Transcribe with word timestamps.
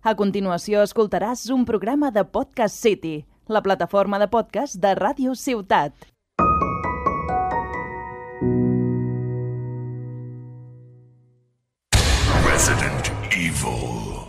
A 0.00 0.14
continuació 0.16 0.80
escoltaràs 0.80 1.42
un 1.52 1.66
programa 1.68 2.08
de 2.08 2.22
Podcast 2.24 2.72
City, 2.72 3.26
la 3.52 3.60
plataforma 3.60 4.16
de 4.16 4.30
podcast 4.32 4.78
de 4.80 4.94
Ràdio 4.96 5.34
Ciutat. 5.36 5.92
Resident 12.46 13.12
Evil. 13.28 14.24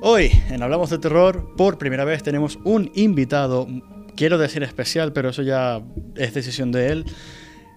Hoy, 0.00 0.30
en 0.48 0.62
Hablamos 0.62 0.88
de 0.88 0.98
Terror, 0.98 1.54
por 1.58 1.76
primera 1.76 2.06
vez 2.06 2.22
tenemos 2.22 2.58
un 2.64 2.90
invitado, 2.94 3.66
quiero 4.16 4.38
decir 4.38 4.62
especial, 4.62 5.12
pero 5.12 5.28
eso 5.28 5.42
ya 5.42 5.82
es 6.16 6.34
decisión 6.34 6.72
de 6.72 6.88
él, 6.88 7.04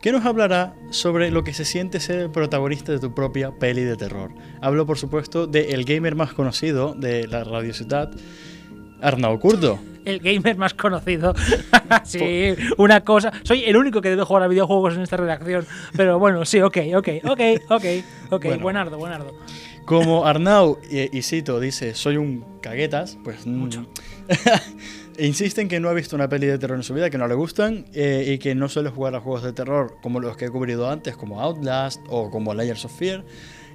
que 0.02 0.12
nos 0.12 0.26
hablará 0.26 0.74
sobre 0.92 1.30
lo 1.30 1.44
que 1.44 1.54
se 1.54 1.66
siente 1.66 2.00
ser 2.00 2.20
el 2.20 2.32
protagonista 2.32 2.92
de 2.92 3.00
tu 3.00 3.14
propia 3.14 3.52
peli 3.52 3.84
de 3.84 3.98
terror. 3.98 4.32
Hablo, 4.62 4.86
por 4.86 4.98
supuesto, 4.98 5.46
de 5.48 5.72
el 5.72 5.84
gamer 5.84 6.16
más 6.16 6.34
conocido 6.34 6.94
de 6.94 7.28
la 7.28 7.44
Radio 7.44 7.74
Ciudad, 7.74 8.10
Arnau 9.02 9.40
Curdo. 9.40 9.80
El 10.06 10.20
gamer 10.20 10.58
más 10.58 10.74
conocido. 10.74 11.34
sí, 12.06 12.56
una 12.78 13.04
cosa. 13.04 13.32
Soy 13.44 13.64
el 13.66 13.76
único 13.76 14.02
que 14.02 14.10
debe 14.10 14.24
jugar 14.24 14.44
a 14.44 14.48
videojuegos 14.48 14.96
en 14.96 15.02
esta 15.02 15.18
redacción. 15.18 15.66
Pero 15.96 16.18
bueno, 16.18 16.46
sí, 16.46 16.62
ok, 16.62 16.78
ok, 16.96 17.10
ok, 17.26 17.42
ok, 17.70 17.86
ok. 18.30 18.46
Bueno. 18.46 18.64
Buenardo, 18.64 18.98
buenardo. 18.98 19.34
Como 19.86 20.26
Arnau, 20.26 20.78
y, 20.90 21.18
y 21.18 21.22
cito, 21.24 21.60
dice, 21.60 21.96
soy 21.96 22.18
un 22.18 22.46
caguetas, 22.62 23.18
pues... 23.24 23.46
mm, 23.46 23.58
Mucho. 23.58 23.86
Insiste 25.20 25.62
en 25.62 25.68
que 25.68 25.80
no 25.82 25.90
ha 25.90 25.94
visto 25.94 26.16
una 26.16 26.30
peli 26.30 26.48
de 26.48 26.58
terror 26.58 26.78
en 26.78 26.84
su 26.84 26.94
vida, 26.94 27.10
que 27.10 27.18
no 27.18 27.28
le 27.28 27.36
gustan 27.36 27.86
eh, 27.94 28.24
y 28.28 28.38
que 28.38 28.56
no 28.56 28.70
suele 28.70 28.90
jugar 28.90 29.16
a 29.16 29.20
juegos 29.20 29.44
de 29.44 29.52
terror 29.52 29.98
como 30.02 30.22
los 30.22 30.38
que 30.38 30.46
he 30.46 30.50
cubrido 30.50 30.90
antes, 30.90 31.18
como 31.18 31.42
Outlast 31.42 32.02
o 32.08 32.32
como 32.32 32.54
Layers 32.54 32.86
of 32.86 32.98
Fear. 32.98 33.26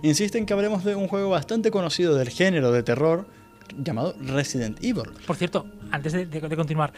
Insiste 0.03 0.39
en 0.39 0.47
que 0.47 0.55
hablemos 0.55 0.84
de 0.84 0.95
un 0.95 1.06
juego 1.06 1.28
bastante 1.28 1.70
conocido 1.70 2.15
del 2.15 2.31
género 2.31 2.72
de 2.72 2.83
terror 2.83 3.27
llamado 3.77 4.15
Resident 4.20 4.83
Evil. 4.83 5.11
Por 5.27 5.37
cierto, 5.37 5.67
antes 5.91 6.12
de, 6.12 6.56
continuar, 6.56 6.92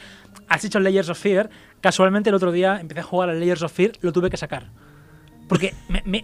has 0.49 0.63
dicho 0.63 0.79
Layers 0.79 1.09
of 1.09 1.19
Fear. 1.19 1.51
Casualmente 1.81 2.31
el 2.31 2.37
otro 2.37 2.53
día 2.53 2.79
empecé 2.81 3.01
a 3.01 3.05
jugar 3.05 3.31
a 3.31 3.35
Layers 3.35 3.63
of 3.63 3.73
Fear, 3.73 3.93
lo 4.01 4.13
tuve 4.13 4.31
que 4.31 4.37
sacar. 4.37 4.71
Porque 5.49 5.75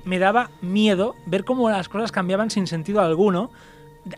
me 0.04 0.18
daba 0.18 0.50
miedo 0.60 1.14
ver 1.26 1.44
cómo 1.44 1.70
las 1.70 1.88
cosas 1.88 2.12
cambiaban 2.12 2.50
sin 2.50 2.66
sentido 2.66 3.00
alguno, 3.00 3.50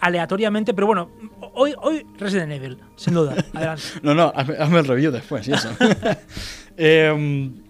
aleatoriamente. 0.01 0.75
Pero 0.75 0.87
bueno, 0.87 1.11
hoy, 1.55 1.75
hoy 1.81 2.07
Resident 2.19 2.53
Evil, 2.53 2.79
sin 2.97 3.15
duda. 3.15 3.35
Adelante. 3.55 3.83
No, 4.03 4.15
no, 4.15 4.33
hazme, 4.35 4.57
hazme 4.57 4.79
el 4.81 4.87
review 4.87 5.13
después, 5.13 5.47
y 5.49 5.53
eso. 5.53 5.71
Em, 6.77 7.63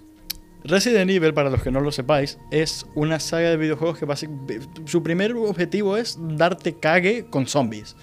Resident 0.64 1.10
Evil, 1.10 1.34
para 1.34 1.50
los 1.50 1.62
que 1.62 1.70
no 1.70 1.80
lo 1.80 1.92
sepáis, 1.92 2.38
es 2.50 2.86
una 2.94 3.20
saga 3.20 3.50
de 3.50 3.58
videojuegos 3.58 3.98
que 3.98 4.06
básicamente 4.06 4.60
su 4.86 5.02
primer 5.02 5.34
objetivo 5.34 5.98
es 5.98 6.16
darte 6.18 6.74
cague 6.74 7.26
con 7.28 7.46
zombies. 7.46 7.96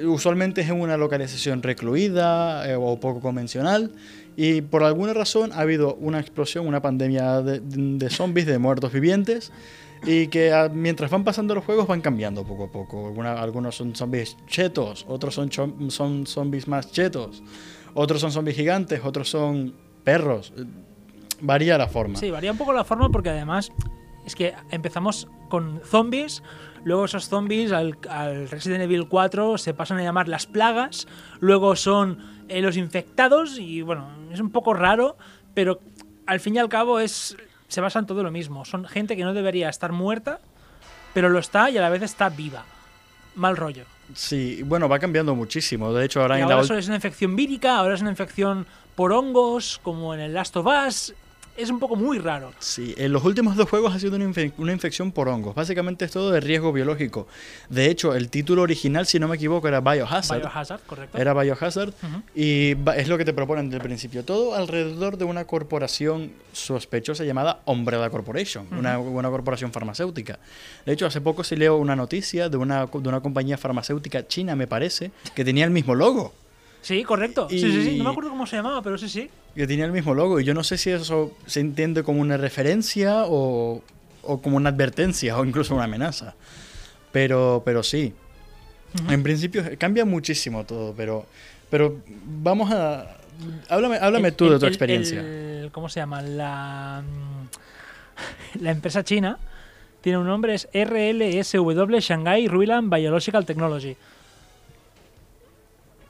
Usualmente 0.00 0.60
es 0.60 0.68
en 0.68 0.80
una 0.80 0.96
localización 0.96 1.60
recluida 1.60 2.70
eh, 2.70 2.76
o 2.76 3.00
poco 3.00 3.20
convencional 3.20 3.90
y 4.36 4.60
por 4.62 4.84
alguna 4.84 5.12
razón 5.12 5.50
ha 5.52 5.58
habido 5.58 5.96
una 5.96 6.20
explosión, 6.20 6.68
una 6.68 6.80
pandemia 6.80 7.42
de, 7.42 7.58
de 7.60 8.10
zombies, 8.10 8.46
de 8.46 8.58
muertos 8.58 8.92
vivientes 8.92 9.50
y 10.04 10.28
que 10.28 10.52
ah, 10.52 10.68
mientras 10.72 11.10
van 11.10 11.24
pasando 11.24 11.54
los 11.54 11.64
juegos 11.64 11.86
van 11.86 12.00
cambiando 12.00 12.44
poco 12.44 12.64
a 12.64 12.68
poco. 12.68 13.12
Algunos 13.22 13.76
son 13.76 13.94
zombies 13.94 14.36
chetos, 14.46 15.04
otros 15.08 15.34
son, 15.34 15.50
son 15.90 16.26
zombies 16.26 16.68
más 16.68 16.92
chetos, 16.92 17.42
otros 17.94 18.20
son 18.20 18.32
zombies 18.32 18.56
gigantes, 18.56 19.00
otros 19.04 19.28
son 19.28 19.74
perros. 20.04 20.52
Varía 21.40 21.78
la 21.78 21.88
forma. 21.88 22.18
Sí, 22.18 22.30
varía 22.30 22.52
un 22.52 22.58
poco 22.58 22.72
la 22.72 22.84
forma 22.84 23.10
porque 23.10 23.30
además 23.30 23.70
es 24.24 24.34
que 24.34 24.54
empezamos 24.70 25.28
con 25.48 25.80
zombies, 25.84 26.42
luego 26.84 27.06
esos 27.06 27.28
zombies 27.28 27.72
al, 27.72 27.98
al 28.10 28.48
Resident 28.48 28.82
Evil 28.82 29.08
4 29.08 29.56
se 29.58 29.72
pasan 29.72 29.98
a 29.98 30.02
llamar 30.02 30.28
las 30.28 30.46
plagas, 30.46 31.06
luego 31.40 31.76
son 31.76 32.18
eh, 32.48 32.60
los 32.60 32.76
infectados 32.76 33.58
y 33.58 33.82
bueno, 33.82 34.08
es 34.32 34.40
un 34.40 34.50
poco 34.50 34.74
raro, 34.74 35.16
pero 35.54 35.80
al 36.26 36.40
fin 36.40 36.56
y 36.56 36.58
al 36.58 36.68
cabo 36.68 37.00
es 37.00 37.36
se 37.68 37.80
basa 37.80 37.98
en 37.98 38.06
todo 38.06 38.22
lo 38.22 38.30
mismo. 38.30 38.64
Son 38.64 38.84
gente 38.86 39.16
que 39.16 39.24
no 39.24 39.34
debería 39.34 39.68
estar 39.68 39.92
muerta, 39.92 40.40
pero 41.14 41.28
lo 41.28 41.38
está 41.38 41.70
y 41.70 41.78
a 41.78 41.80
la 41.80 41.90
vez 41.90 42.02
está 42.02 42.28
viva. 42.28 42.64
Mal 43.34 43.56
rollo. 43.56 43.84
Sí, 44.14 44.62
bueno, 44.64 44.88
va 44.88 44.98
cambiando 44.98 45.34
muchísimo. 45.34 45.92
De 45.92 46.04
hecho, 46.06 46.22
ahora 46.22 46.38
Y 46.38 46.42
en 46.42 46.50
ahora 46.50 46.64
solo 46.64 46.78
es 46.78 46.86
una 46.86 46.96
infección 46.96 47.36
vírica, 47.36 47.76
ahora 47.76 47.94
es 47.94 48.00
una 48.00 48.10
infección 48.10 48.66
por 48.96 49.12
hongos, 49.12 49.80
como 49.82 50.14
en 50.14 50.20
el 50.20 50.34
Last 50.34 50.56
of 50.56 50.66
Us. 50.66 51.14
Es 51.58 51.70
un 51.70 51.80
poco 51.80 51.96
muy 51.96 52.18
raro. 52.18 52.52
Sí, 52.60 52.94
en 52.96 53.12
los 53.12 53.24
últimos 53.24 53.56
dos 53.56 53.68
juegos 53.68 53.92
ha 53.94 53.98
sido 53.98 54.14
una, 54.14 54.24
infe- 54.24 54.52
una 54.58 54.72
infección 54.72 55.10
por 55.10 55.28
hongos. 55.28 55.56
Básicamente 55.56 56.04
es 56.04 56.12
todo 56.12 56.30
de 56.30 56.40
riesgo 56.40 56.72
biológico. 56.72 57.26
De 57.68 57.90
hecho, 57.90 58.14
el 58.14 58.28
título 58.30 58.62
original, 58.62 59.06
si 59.06 59.18
no 59.18 59.26
me 59.26 59.34
equivoco, 59.34 59.66
era 59.66 59.80
Biohazard. 59.80 60.38
Biohazard, 60.40 60.80
correcto. 60.86 61.18
Era 61.18 61.34
Biohazard. 61.34 61.92
Y 62.34 62.76
es 62.96 63.08
lo 63.08 63.18
que 63.18 63.24
te 63.24 63.32
proponen 63.32 63.66
desde 63.66 63.78
el 63.78 63.82
principio. 63.82 64.24
Todo 64.24 64.54
alrededor 64.54 65.18
de 65.18 65.24
una 65.24 65.46
corporación 65.46 66.30
sospechosa 66.52 67.24
llamada 67.24 67.60
Umbrella 67.64 68.08
Corporation, 68.08 68.66
una, 68.70 68.98
una 69.00 69.28
corporación 69.28 69.72
farmacéutica. 69.72 70.38
De 70.86 70.92
hecho, 70.92 71.06
hace 71.06 71.20
poco 71.20 71.42
se 71.42 71.56
leo 71.56 71.76
una 71.76 71.96
noticia 71.96 72.48
de 72.48 72.56
una, 72.56 72.86
de 72.86 73.08
una 73.08 73.20
compañía 73.20 73.58
farmacéutica 73.58 74.26
china, 74.28 74.54
me 74.54 74.68
parece, 74.68 75.10
que 75.34 75.44
tenía 75.44 75.64
el 75.64 75.72
mismo 75.72 75.94
logo. 75.96 76.32
Sí, 76.80 77.02
correcto. 77.02 77.48
Sí, 77.50 77.58
sí, 77.58 77.82
sí. 77.84 77.98
No 77.98 78.04
me 78.04 78.10
acuerdo 78.10 78.30
cómo 78.30 78.46
se 78.46 78.54
llamaba, 78.54 78.80
pero 78.82 78.96
sí, 78.96 79.08
sí. 79.08 79.28
Que 79.58 79.66
tenía 79.66 79.86
el 79.86 79.90
mismo 79.90 80.14
logo. 80.14 80.38
Y 80.38 80.44
yo 80.44 80.54
no 80.54 80.62
sé 80.62 80.78
si 80.78 80.90
eso 80.90 81.32
se 81.46 81.58
entiende 81.58 82.04
como 82.04 82.20
una 82.20 82.36
referencia 82.36 83.24
o, 83.26 83.82
o 84.22 84.40
como 84.40 84.56
una 84.56 84.70
advertencia 84.70 85.36
o 85.36 85.44
incluso 85.44 85.74
una 85.74 85.82
amenaza. 85.82 86.36
Pero, 87.10 87.62
pero 87.64 87.82
sí. 87.82 88.14
En 89.10 89.24
principio 89.24 89.64
cambia 89.76 90.04
muchísimo 90.04 90.64
todo, 90.64 90.94
pero, 90.96 91.26
pero 91.70 91.96
vamos 92.24 92.70
a... 92.70 93.16
Háblame, 93.68 93.96
háblame 93.96 94.28
El- 94.28 94.34
tú 94.34 94.48
de 94.48 94.60
tu 94.60 94.66
experiencia. 94.66 95.20
el- 95.22 95.70
¿Cómo 95.72 95.88
se 95.88 95.98
llama? 95.98 96.22
La, 96.22 97.02
mm, 97.04 98.60
la 98.62 98.70
empresa 98.70 99.02
china 99.02 99.38
tiene 100.02 100.18
un 100.18 100.26
nombre, 100.28 100.54
es 100.54 100.68
RLSW 100.72 101.98
Shanghai 101.98 102.46
Ruilan 102.46 102.88
Biological 102.90 103.44
Technology. 103.44 103.96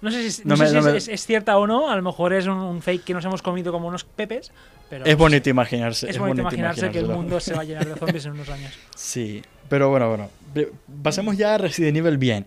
No 0.01 0.11
sé 0.11 0.31
si, 0.31 0.43
no 0.45 0.51
No 0.51 0.57
sé 0.57 0.63
me- 0.63 0.69
si 0.69 0.75
no 0.75 0.81
es, 0.81 0.87
me- 0.87 0.97
es- 0.99 1.09
es 1.09 1.27
cierta 1.27 1.59
o 1.59 1.67
no, 1.67 1.91
a 1.91 1.97
lo 1.97 2.03
mejor 2.03 2.33
es 2.33 2.47
un, 2.47 2.55
un 2.59 2.83
fake 2.83 3.05
que 3.05 3.15
nos 3.15 3.25
hemos 3.25 3.43
comido 3.43 3.73
como 3.73 3.89
unos 3.89 4.05
pepes, 4.05 4.53
pero 4.89 5.05
es 5.05 5.17
bonito 5.17 5.49
imaginarse. 5.51 6.09
es 6.09 6.19
bonito 6.19 6.41
imaginarse 6.41 6.91
que 6.91 6.99
el 7.01 7.07
mundo 7.09 7.41
se 7.41 7.55
va 7.55 7.63
a 7.63 7.65
llenar 7.65 7.87
de 7.87 7.95
zombies 7.99 8.25
en 8.27 8.33
unos 8.33 8.49
años. 8.49 8.73
Sí, 8.95 9.43
pero 9.69 9.89
bueno, 9.91 10.09
bueno. 10.09 10.31
Pasemos 11.03 11.37
ya 11.37 11.55
a 11.55 11.59
Resident 11.59 11.97
Evil 11.97 12.17
bien. 12.19 12.47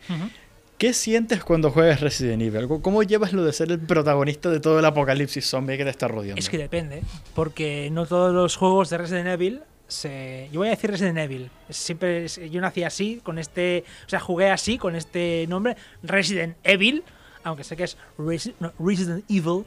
¿Qué 0.78 0.94
sientes 0.94 1.44
cuando 1.44 1.70
juegas 1.70 2.02
Resident 2.02 2.42
Evil? 2.42 2.68
¿Cómo- 2.68 2.82
¿Cómo 2.82 3.04
llevas 3.04 3.34
lo 3.34 3.44
de 3.46 3.54
ser 3.54 3.70
el 3.72 3.80
protagonista 3.80 4.50
de 4.50 4.60
todo 4.60 4.80
el 4.80 4.86
apocalipsis 4.86 5.46
zombie 5.48 5.78
que 5.78 5.84
te 5.84 5.92
está 5.92 6.08
rodeando? 6.08 6.40
Es 6.40 6.50
que 6.50 6.58
depende, 6.58 7.04
porque 7.36 7.90
no 7.92 8.06
todos 8.08 8.34
los 8.34 8.56
juegos 8.56 8.90
de 8.90 8.98
Resident 8.98 9.28
Evil 9.28 9.62
se... 9.88 10.50
Yo 10.52 10.62
voy 10.62 10.70
a 10.70 10.72
decir 10.72 10.90
Resident 10.90 11.20
Evil. 11.20 11.52
Siempre 11.70 12.28
yo 12.28 12.62
nací 12.62 12.84
así, 12.84 13.20
con 13.22 13.38
este... 13.38 13.84
O 14.08 14.10
sea, 14.10 14.20
jugué 14.20 14.50
así, 14.50 14.80
con 14.80 14.96
este 14.96 15.46
nombre, 15.48 15.76
Resident 16.02 16.56
Evil, 16.64 17.04
aunque 17.44 17.64
sé 17.64 17.76
que 17.76 17.84
es 17.84 17.98
Resi- 18.18 18.54
no, 18.60 18.72
Resident 18.80 19.24
Evil, 19.30 19.66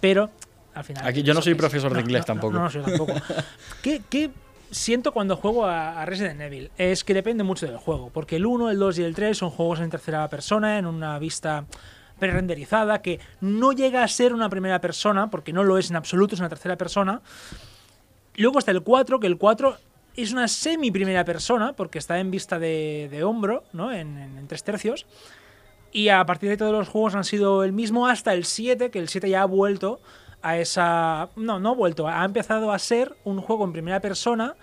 pero 0.00 0.30
al 0.74 0.84
final... 0.84 1.06
Aquí 1.06 1.22
yo 1.22 1.34
no 1.34 1.42
soy 1.42 1.52
es- 1.52 1.58
profesor 1.58 1.90
de 1.90 1.96
no, 1.96 2.00
inglés 2.00 2.20
no, 2.22 2.26
tampoco. 2.26 2.52
No, 2.54 2.60
no, 2.64 2.70
soy 2.70 2.82
tampoco. 2.82 3.14
¿Qué, 3.82 4.02
qué 4.10 4.30
siento 4.70 5.12
cuando 5.12 5.36
juego 5.36 5.64
a, 5.66 6.00
a 6.02 6.06
Resident 6.06 6.40
Evil? 6.40 6.70
Es 6.76 7.04
que 7.04 7.14
depende 7.14 7.44
mucho 7.44 7.66
del 7.66 7.76
juego, 7.78 8.10
porque 8.12 8.36
el 8.36 8.46
1, 8.46 8.70
el 8.70 8.78
2 8.78 8.98
y 8.98 9.02
el 9.04 9.14
3 9.14 9.36
son 9.38 9.50
juegos 9.50 9.80
en 9.80 9.90
tercera 9.90 10.28
persona, 10.28 10.78
en 10.78 10.86
una 10.86 11.18
vista 11.18 11.64
pre-renderizada, 12.18 13.02
que 13.02 13.20
no 13.40 13.72
llega 13.72 14.02
a 14.02 14.08
ser 14.08 14.32
una 14.32 14.48
primera 14.48 14.80
persona, 14.80 15.28
porque 15.30 15.52
no 15.52 15.62
lo 15.64 15.76
es 15.78 15.90
en 15.90 15.96
absoluto, 15.96 16.34
es 16.34 16.40
una 16.40 16.48
tercera 16.48 16.76
persona. 16.76 17.20
Luego 18.36 18.58
está 18.58 18.70
el 18.70 18.82
4, 18.82 19.20
que 19.20 19.26
el 19.26 19.38
4 19.38 19.76
es 20.16 20.32
una 20.32 20.48
semi 20.48 20.90
primera 20.90 21.24
persona, 21.24 21.74
porque 21.74 21.98
está 21.98 22.18
en 22.18 22.30
vista 22.30 22.58
de, 22.58 23.08
de 23.10 23.22
hombro, 23.22 23.64
¿no? 23.74 23.92
En, 23.92 24.16
en- 24.18 24.38
en 24.38 24.46
tres 24.48 24.64
tercios. 24.64 25.06
Y 25.92 26.08
a 26.08 26.24
partir 26.26 26.50
de 26.50 26.56
todos 26.56 26.72
los 26.72 26.88
juegos 26.88 27.14
han 27.14 27.24
sido 27.24 27.64
el 27.64 27.72
mismo 27.72 28.06
hasta 28.06 28.34
el 28.34 28.44
7, 28.44 28.90
que 28.90 28.98
el 28.98 29.08
7 29.08 29.30
ya 29.30 29.42
ha 29.42 29.46
vuelto 29.46 30.00
a 30.42 30.58
esa... 30.58 31.30
No, 31.36 31.58
no 31.58 31.70
ha 31.70 31.74
vuelto, 31.74 32.06
ha 32.08 32.24
empezado 32.24 32.72
a 32.72 32.78
ser 32.78 33.16
un 33.24 33.40
juego 33.40 33.64
en 33.64 33.72
primera 33.72 34.00
persona 34.00 34.54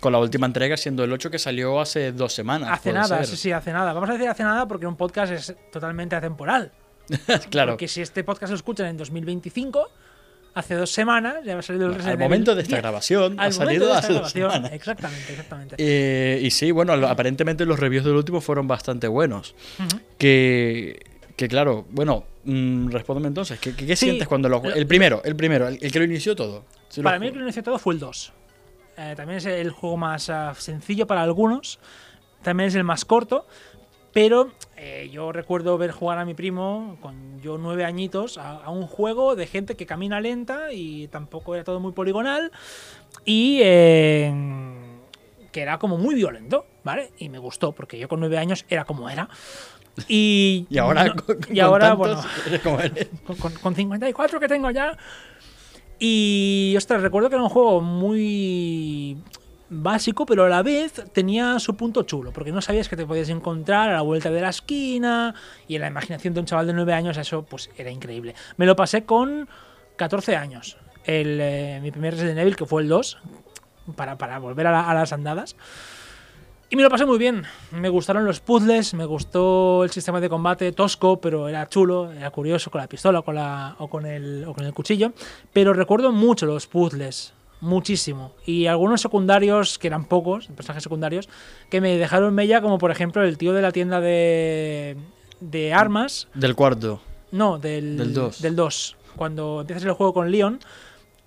Con 0.00 0.12
la 0.12 0.18
última 0.18 0.46
entrega 0.46 0.76
siendo 0.76 1.04
el 1.04 1.12
8 1.12 1.30
que 1.30 1.38
salió 1.38 1.80
hace 1.80 2.12
dos 2.12 2.32
semanas. 2.32 2.70
hace 2.70 2.92
nada, 2.92 3.18
ser. 3.18 3.26
sí, 3.26 3.36
sí, 3.36 3.52
hace 3.52 3.72
nada. 3.72 3.92
Vamos 3.92 4.10
a 4.10 4.12
decir 4.12 4.28
hace 4.28 4.42
nada 4.42 4.66
porque 4.68 4.86
un 4.86 4.96
podcast 4.96 5.32
es 5.32 5.56
totalmente 5.72 6.16
atemporal. 6.16 6.72
claro. 7.50 7.72
Porque 7.72 7.88
si 7.88 8.02
este 8.02 8.22
podcast 8.24 8.50
lo 8.50 8.56
escuchan 8.56 8.86
en 8.86 8.96
2025, 8.96 9.88
hace 10.54 10.74
dos 10.74 10.90
semanas 10.90 11.36
ya 11.44 11.58
ha 11.58 11.62
salido 11.62 11.86
el 11.86 11.92
Al 11.92 11.98
Resident 11.98 12.20
momento 12.20 12.50
Evil 12.52 12.56
de 12.56 12.62
esta 12.62 12.76
10. 12.76 12.82
grabación 12.82 13.22
ha 13.38 13.44
Al 13.44 13.52
momento 13.52 13.64
salido 13.64 13.86
de 13.86 13.92
esta 13.92 13.98
hace 14.06 14.12
dos 14.12 14.30
semanas. 14.32 14.72
Exactamente, 14.72 15.30
exactamente. 15.32 15.74
Eh, 15.78 16.40
y 16.42 16.50
sí, 16.50 16.70
bueno, 16.70 16.92
aparentemente 17.06 17.64
los 17.64 17.78
reviews 17.78 18.04
del 18.04 18.14
último 18.16 18.40
fueron 18.40 18.66
bastante 18.66 19.06
buenos. 19.08 19.54
Ujú. 19.78 20.00
Que, 20.18 21.00
que 21.36 21.48
claro, 21.48 21.86
bueno, 21.90 22.24
mm, 22.44 22.88
respóndeme 22.90 23.28
entonces, 23.28 23.58
¿qué, 23.60 23.74
qué- 23.74 23.96
Sí, 23.96 24.06
sientes 24.06 24.26
cuando 24.26 24.48
lo 24.48 24.62
El 24.64 24.86
primero, 24.86 25.22
el 25.24 25.36
primero, 25.36 25.68
el, 25.68 25.78
el 25.80 25.92
que 25.92 25.98
lo 25.98 26.04
inició 26.04 26.34
todo. 26.34 26.64
Sí, 26.88 27.02
para 27.02 27.16
lo 27.16 27.20
mí 27.20 27.26
el 27.28 27.32
que 27.34 27.38
lo 27.38 27.44
inició 27.44 27.62
todo 27.62 27.78
fue 27.78 27.94
el 27.94 28.00
2. 28.00 28.32
Eh, 28.96 29.14
también 29.16 29.38
es 29.38 29.46
el 29.46 29.70
juego 29.70 29.96
más 29.96 30.28
ah, 30.28 30.54
sencillo 30.58 31.06
para 31.06 31.22
algunos. 31.22 31.78
También 32.42 32.68
es 32.68 32.74
el 32.74 32.84
más 32.84 33.04
corto. 33.04 33.46
Pero 34.20 34.50
eh, 34.76 35.08
yo 35.12 35.30
recuerdo 35.32 35.78
ver 35.78 35.92
jugar 35.92 36.18
a 36.18 36.24
mi 36.24 36.34
primo, 36.34 36.96
con 37.00 37.40
yo 37.40 37.56
nueve 37.56 37.84
añitos, 37.84 38.36
a, 38.36 38.56
a 38.64 38.70
un 38.70 38.86
juego 38.88 39.36
de 39.36 39.46
gente 39.46 39.76
que 39.76 39.86
camina 39.86 40.20
lenta 40.20 40.72
y 40.72 41.06
tampoco 41.08 41.54
era 41.54 41.62
todo 41.62 41.78
muy 41.78 41.92
poligonal. 41.92 42.50
Y 43.24 43.60
eh, 43.62 44.32
que 45.52 45.60
era 45.62 45.78
como 45.78 45.98
muy 45.98 46.14
violento, 46.16 46.66
¿vale? 46.82 47.12
Y 47.18 47.28
me 47.28 47.38
gustó, 47.38 47.72
porque 47.72 47.96
yo 47.98 48.08
con 48.08 48.18
nueve 48.20 48.38
años 48.38 48.64
era 48.68 48.84
como 48.84 49.08
era. 49.08 49.28
Y, 50.08 50.66
Y 50.70 50.78
ahora, 50.78 51.04
no- 51.04 51.14
con, 51.16 51.36
y 51.38 51.44
con 51.56 51.60
ahora 51.60 51.88
tantos, 51.90 51.98
bueno, 51.98 52.22
eres 52.46 52.96
eres. 52.96 53.08
con, 53.26 53.36
con- 53.36 53.52
con 53.54 53.74
54 53.76 54.40
que 54.40 54.48
tengo 54.48 54.70
ya. 54.72 54.96
Y, 56.00 56.74
ostras, 56.76 57.02
recuerdo 57.02 57.28
que 57.28 57.36
era 57.36 57.42
un 57.44 57.50
juego 57.50 57.80
muy 57.80 59.16
básico, 59.70 60.24
pero 60.26 60.44
a 60.44 60.48
la 60.48 60.62
vez 60.62 60.92
tenía 61.12 61.58
su 61.58 61.76
punto 61.76 62.02
chulo, 62.02 62.32
porque 62.32 62.52
no 62.52 62.60
sabías 62.62 62.88
que 62.88 62.96
te 62.96 63.06
podías 63.06 63.28
encontrar 63.28 63.90
a 63.90 63.92
la 63.94 64.02
vuelta 64.02 64.30
de 64.30 64.40
la 64.40 64.48
esquina, 64.50 65.34
y 65.66 65.74
en 65.76 65.82
la 65.82 65.88
imaginación 65.88 66.34
de 66.34 66.40
un 66.40 66.46
chaval 66.46 66.66
de 66.66 66.72
9 66.72 66.92
años 66.94 67.16
eso 67.16 67.42
pues 67.44 67.70
era 67.76 67.90
increíble. 67.90 68.34
Me 68.56 68.66
lo 68.66 68.74
pasé 68.76 69.04
con 69.04 69.48
14 69.96 70.36
años, 70.36 70.76
el, 71.04 71.38
eh, 71.40 71.80
mi 71.82 71.90
primer 71.90 72.14
Resident 72.14 72.38
Evil, 72.38 72.56
que 72.56 72.66
fue 72.66 72.82
el 72.82 72.88
2, 72.88 73.18
para, 73.96 74.16
para 74.18 74.38
volver 74.38 74.66
a, 74.66 74.72
la- 74.72 74.88
a 74.90 74.94
las 74.94 75.12
andadas. 75.12 75.56
Y 76.70 76.76
me 76.76 76.82
lo 76.82 76.90
pasé 76.90 77.06
muy 77.06 77.16
bien. 77.16 77.44
Me 77.70 77.88
gustaron 77.88 78.26
los 78.26 78.40
puzzles, 78.40 78.92
me 78.92 79.06
gustó 79.06 79.84
el 79.84 79.90
sistema 79.90 80.20
de 80.20 80.28
combate 80.28 80.70
tosco, 80.72 81.18
pero 81.18 81.48
era 81.48 81.66
chulo, 81.66 82.12
era 82.12 82.30
curioso 82.30 82.70
con 82.70 82.82
la 82.82 82.86
pistola 82.86 83.20
o 83.20 83.24
con, 83.24 83.36
la, 83.36 83.74
o 83.78 83.88
con, 83.88 84.04
el, 84.04 84.44
o 84.46 84.52
con 84.52 84.66
el 84.66 84.74
cuchillo. 84.74 85.12
Pero 85.54 85.72
recuerdo 85.72 86.12
mucho 86.12 86.44
los 86.44 86.66
puzzles, 86.66 87.32
muchísimo. 87.60 88.32
Y 88.46 88.66
algunos 88.66 89.00
secundarios, 89.00 89.78
que 89.78 89.86
eran 89.88 90.04
pocos, 90.04 90.46
personajes 90.48 90.82
secundarios, 90.82 91.28
que 91.70 91.80
me 91.80 91.96
dejaron 91.96 92.34
mella, 92.34 92.60
como 92.60 92.78
por 92.78 92.90
ejemplo 92.90 93.22
el 93.22 93.38
tío 93.38 93.52
de 93.52 93.62
la 93.62 93.72
tienda 93.72 94.00
de, 94.00 94.96
de 95.40 95.72
armas. 95.74 96.28
Del 96.34 96.54
cuarto. 96.54 97.00
No, 97.32 97.58
del 97.58 97.96
Del 97.98 98.14
dos. 98.14 98.40
Del 98.40 98.56
2. 98.56 98.96
Cuando 99.16 99.60
empiezas 99.62 99.84
el 99.84 99.92
juego 99.92 100.14
con 100.14 100.30
Leon, 100.30 100.60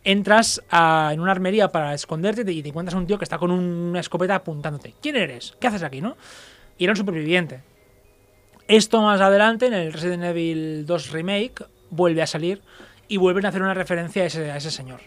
entras 0.04 0.64
a- 0.72 1.12
en 1.14 1.20
una 1.20 1.32
armería 1.32 1.72
para 1.72 1.94
esconderte 1.94 2.50
y 2.52 2.64
te 2.64 2.70
encuentras 2.70 2.96
a 2.96 2.98
un 2.98 3.06
tío 3.06 3.18
que 3.20 3.26
está 3.26 3.38
con 3.38 3.52
una 3.52 4.00
escopeta 4.00 4.36
apuntándote. 4.36 4.96
¿Quién 5.02 5.16
eres? 5.18 5.54
¿Qué 5.60 5.68
haces 5.68 5.84
aquí, 5.84 6.02
no? 6.02 6.16
Y 6.78 6.86
era 6.86 6.94
un 6.94 6.98
superviviente. 6.98 7.62
Esto 8.68 9.02
más 9.02 9.20
adelante, 9.22 9.68
en 9.68 9.74
el 9.74 9.92
Resident 9.94 10.24
Evil 10.24 10.86
2 10.86 11.12
Remake, 11.12 11.66
vuelve 11.90 12.22
a 12.22 12.28
salir 12.28 12.62
y 13.08 13.18
vuelven 13.18 13.46
a 13.46 13.50
hacer 13.50 13.62
una 13.62 13.74
referencia 13.74 14.24
a 14.24 14.26
ese, 14.28 14.50
a 14.50 14.58
ese 14.58 14.72
señor. 14.72 15.02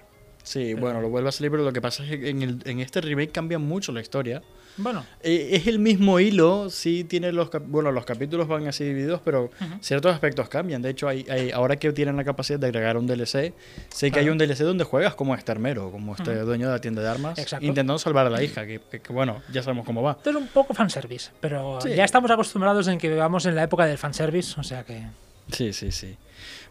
Sí, 0.44 0.74
bueno, 0.74 1.00
lo 1.00 1.08
vuelve 1.08 1.30
a 1.30 1.32
salir, 1.32 1.50
pero 1.50 1.64
lo 1.64 1.72
que 1.72 1.80
pasa 1.80 2.04
es 2.04 2.10
que 2.10 2.28
en, 2.28 2.42
el- 2.42 2.62
en 2.66 2.78
este 2.80 3.00
remake 3.00 3.32
cambia 3.32 3.58
mucho 3.58 3.90
la 3.92 4.00
historia. 4.02 4.42
Bueno, 4.76 5.06
Eh, 5.22 5.50
es 5.52 5.66
el 5.68 5.78
mismo 5.78 6.18
hilo, 6.20 6.68
sí 6.68 7.04
tiene 7.04 7.32
los 7.32 7.48
bueno, 7.66 7.92
los 7.92 8.04
capítulos 8.04 8.46
van 8.48 8.66
así 8.66 8.84
divididos, 8.84 9.20
pero 9.24 9.50
ciertos 9.80 10.12
aspectos 10.12 10.48
cambian. 10.50 10.82
De 10.82 10.90
hecho, 10.90 11.08
hay, 11.08 11.24
hay- 11.30 11.50
ahora 11.52 11.76
que 11.76 11.92
tienen 11.92 12.16
la 12.16 12.24
capacidad 12.24 12.58
de 12.58 12.66
agregar 12.66 12.96
un 12.98 13.06
DLC, 13.06 13.54
sé 13.88 14.10
que 14.10 14.18
hay 14.18 14.28
un 14.28 14.36
DLC 14.36 14.64
donde 14.64 14.84
juegas 14.84 15.14
como 15.14 15.34
este 15.34 15.50
armero, 15.52 15.90
como 15.90 16.14
este 16.14 16.34
dueño 16.40 16.66
de 16.66 16.72
la 16.72 16.80
tienda 16.80 17.00
de 17.02 17.08
armas, 17.08 17.38
Exacto. 17.38 17.64
intentando 17.64 17.98
salvar 17.98 18.26
a 18.26 18.30
la 18.30 18.42
hija, 18.42 18.66
que, 18.66 18.80
que- 18.90 19.00
que, 19.00 19.12
bueno, 19.12 19.40
ya 19.52 19.62
sabemos 19.62 19.86
cómo 19.86 20.02
va. 20.02 20.12
esto 20.18 20.30
es 20.30 20.36
un 20.36 20.48
poco 20.48 20.74
fanservice, 20.74 21.30
pero 21.40 21.78
Sí. 21.80 21.94
ya 21.94 22.04
estamos 22.04 22.30
acostumbrados 22.30 22.86
en 22.88 22.98
que 22.98 23.08
vivamos 23.08 23.46
en 23.46 23.54
la 23.54 23.62
época 23.62 23.86
del 23.86 23.96
fanservice, 23.96 24.60
o 24.60 24.62
sea 24.64 24.82
que... 24.84 25.04
Sí, 25.52 25.72
sí, 25.72 25.92
sí. 25.92 26.16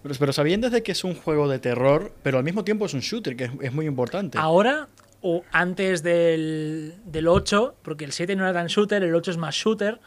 Pero, 0.04 0.16
pero 0.20 0.34
sabiendo 0.34 0.70
de 0.70 0.84
que 0.84 0.92
es 0.92 1.04
un 1.04 1.16
juego 1.16 1.48
de 1.48 1.60
terror, 1.60 2.12
pero 2.22 2.38
al 2.38 2.44
mismo 2.44 2.64
tiempo 2.64 2.86
es 2.86 2.94
un 2.94 3.00
shooter, 3.00 3.36
que 3.36 3.50
es, 3.62 3.74
muy 3.74 3.86
importante. 3.86 4.38
Ahora 4.38 4.90
o 5.22 5.44
antes 5.54 6.04
del, 6.04 6.96
del 7.06 7.28
8, 7.30 7.76
porque 7.82 8.04
el 8.04 8.12
7 8.12 8.36
no 8.36 8.44
era 8.44 8.54
tan 8.54 8.68
shooter, 8.68 9.02
el 9.04 9.16
8 9.16 9.32
es 9.32 9.38
más 9.38 9.56
shooter. 9.56 10.00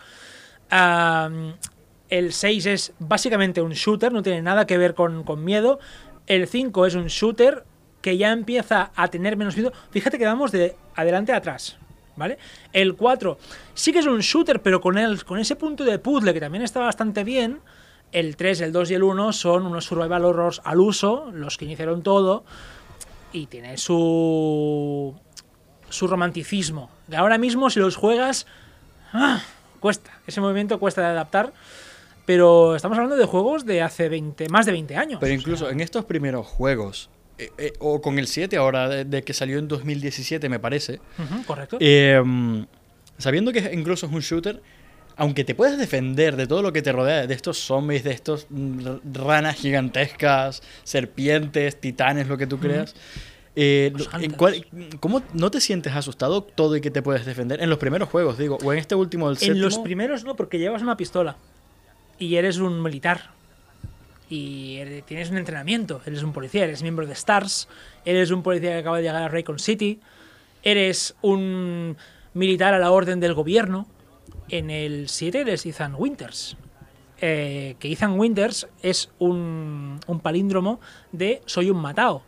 el 2.10 2.32
6 2.32 2.66
es 2.66 2.92
básicamente 2.98 3.62
un 3.62 3.72
shooter, 3.72 4.12
no 4.12 4.22
tiene 4.22 4.42
nada 4.42 4.66
que 4.66 4.76
ver 4.76 4.94
con, 4.94 5.24
con 5.24 5.42
miedo. 5.42 5.80
El 6.26 6.46
5 6.46 6.86
es 6.86 6.94
un 6.94 7.06
shooter 7.06 7.64
que 8.02 8.18
ya 8.18 8.30
empieza 8.30 8.92
a 8.94 9.08
tener 9.08 9.38
menos 9.38 9.56
miedo. 9.56 9.72
Fíjate 9.90 10.18
que 10.18 10.26
vamos 10.26 10.52
de 10.52 10.76
adelante 10.94 11.32
a 11.32 11.36
atrás. 11.36 11.78
¿Vale? 12.14 12.38
El 12.72 12.94
4 12.94 13.38
sí 13.74 13.92
que 13.92 13.98
es 13.98 14.06
un 14.06 14.20
shooter, 14.20 14.62
pero 14.62 14.80
con, 14.80 14.96
el, 14.96 15.24
con 15.24 15.38
ese 15.38 15.56
punto 15.56 15.84
de 15.84 15.98
puzzle 15.98 16.32
que 16.32 16.40
también 16.40 16.62
está 16.62 16.80
bastante 16.80 17.24
bien. 17.24 17.60
El 18.12 18.36
3, 18.36 18.60
el 18.62 18.72
2 18.72 18.90
y 18.90 18.94
el 18.94 19.02
1 19.02 19.32
son 19.32 19.66
unos 19.66 19.84
survival 19.84 20.24
horrors 20.24 20.62
al 20.64 20.80
uso, 20.80 21.30
los 21.32 21.58
que 21.58 21.64
iniciaron 21.66 22.02
todo 22.02 22.44
y 23.32 23.46
tiene 23.46 23.76
su 23.78 25.14
su 25.88 26.06
romanticismo. 26.08 26.90
De 27.06 27.16
ahora 27.16 27.38
mismo 27.38 27.70
si 27.70 27.78
los 27.80 27.96
juegas 27.96 28.46
¡ah! 29.12 29.40
cuesta, 29.80 30.10
ese 30.26 30.40
movimiento 30.40 30.78
cuesta 30.80 31.02
de 31.02 31.08
adaptar, 31.08 31.52
pero 32.24 32.74
estamos 32.74 32.96
hablando 32.98 33.16
de 33.16 33.24
juegos 33.24 33.64
de 33.66 33.82
hace 33.82 34.08
20, 34.08 34.48
más 34.48 34.66
de 34.66 34.72
20 34.72 34.96
años. 34.96 35.18
Pero 35.20 35.32
o 35.32 35.36
incluso 35.36 35.64
sea, 35.66 35.72
en 35.72 35.80
estos 35.80 36.04
primeros 36.04 36.46
juegos, 36.46 37.08
eh, 37.38 37.50
eh, 37.58 37.72
o 37.78 38.00
con 38.00 38.18
el 38.18 38.26
7 38.26 38.56
ahora, 38.56 38.88
de, 38.88 39.04
de 39.04 39.22
que 39.22 39.32
salió 39.32 39.58
en 39.58 39.68
2017 39.68 40.48
me 40.48 40.58
parece, 40.58 41.00
correcto. 41.46 41.76
eh, 41.80 42.20
sabiendo 43.18 43.52
que 43.52 43.70
incluso 43.72 44.06
es 44.06 44.12
un 44.12 44.20
shooter, 44.20 44.60
aunque 45.16 45.44
te 45.44 45.54
puedes 45.54 45.78
defender 45.78 46.36
de 46.36 46.46
todo 46.46 46.62
lo 46.62 46.72
que 46.72 46.82
te 46.82 46.92
rodea, 46.92 47.26
de 47.26 47.34
estos 47.34 47.58
zombies, 47.58 48.04
de 48.04 48.12
estos 48.12 48.46
mm, 48.50 48.80
ranas 49.14 49.56
gigantescas, 49.56 50.62
serpientes, 50.84 51.80
titanes, 51.80 52.28
lo 52.28 52.36
que 52.38 52.46
tú 52.46 52.58
creas. 52.58 52.94
eh, 53.58 53.90
en 54.20 54.32
cuál- 54.32 54.66
¿Cómo 55.00 55.22
no 55.32 55.50
te 55.50 55.62
sientes 55.62 55.94
asustado 55.94 56.42
todo 56.42 56.76
y 56.76 56.82
que 56.82 56.90
te 56.90 57.00
puedes 57.00 57.24
defender? 57.24 57.62
En 57.62 57.70
los 57.70 57.78
primeros 57.78 58.08
juegos, 58.10 58.36
digo, 58.36 58.58
o 58.62 58.72
en 58.74 58.78
este 58.78 58.94
último, 58.94 59.30
el 59.30 59.38
en 59.40 59.60
los 59.62 59.78
primeros 59.78 60.24
no, 60.24 60.36
porque 60.36 60.58
llevas 60.58 60.82
una 60.82 60.96
pistola 60.98 61.36
y 62.18 62.36
eres 62.36 62.58
un 62.58 62.82
militar. 62.82 63.30
Y 64.28 64.76
eres- 64.76 65.06
tienes 65.06 65.30
un 65.30 65.38
entrenamiento, 65.38 66.02
eres 66.04 66.22
un 66.22 66.32
policía, 66.34 66.64
eres 66.64 66.82
miembro 66.82 67.06
de 67.06 67.14
STARS, 67.14 67.68
eres 68.04 68.30
un 68.30 68.42
policía 68.42 68.72
que 68.72 68.78
acaba 68.78 68.96
de 68.98 69.04
llegar 69.04 69.22
a 69.22 69.28
Raycon 69.28 69.58
City, 69.58 70.00
eres 70.62 71.14
un 71.22 71.96
militar 72.34 72.74
a 72.74 72.78
la 72.78 72.90
orden 72.90 73.20
del 73.20 73.32
gobierno. 73.34 73.86
En 74.48 74.70
el 74.70 75.08
7 75.08 75.40
eres 75.40 75.66
Ethan 75.66 75.94
Winters. 75.96 76.56
Eh, 77.20 77.76
que 77.78 77.90
Ethan 77.90 78.18
Winters 78.18 78.68
es 78.82 79.10
un, 79.18 79.98
un 80.06 80.20
palíndromo 80.20 80.80
de 81.12 81.42
soy 81.46 81.70
un 81.70 81.78
matao. 81.78 82.22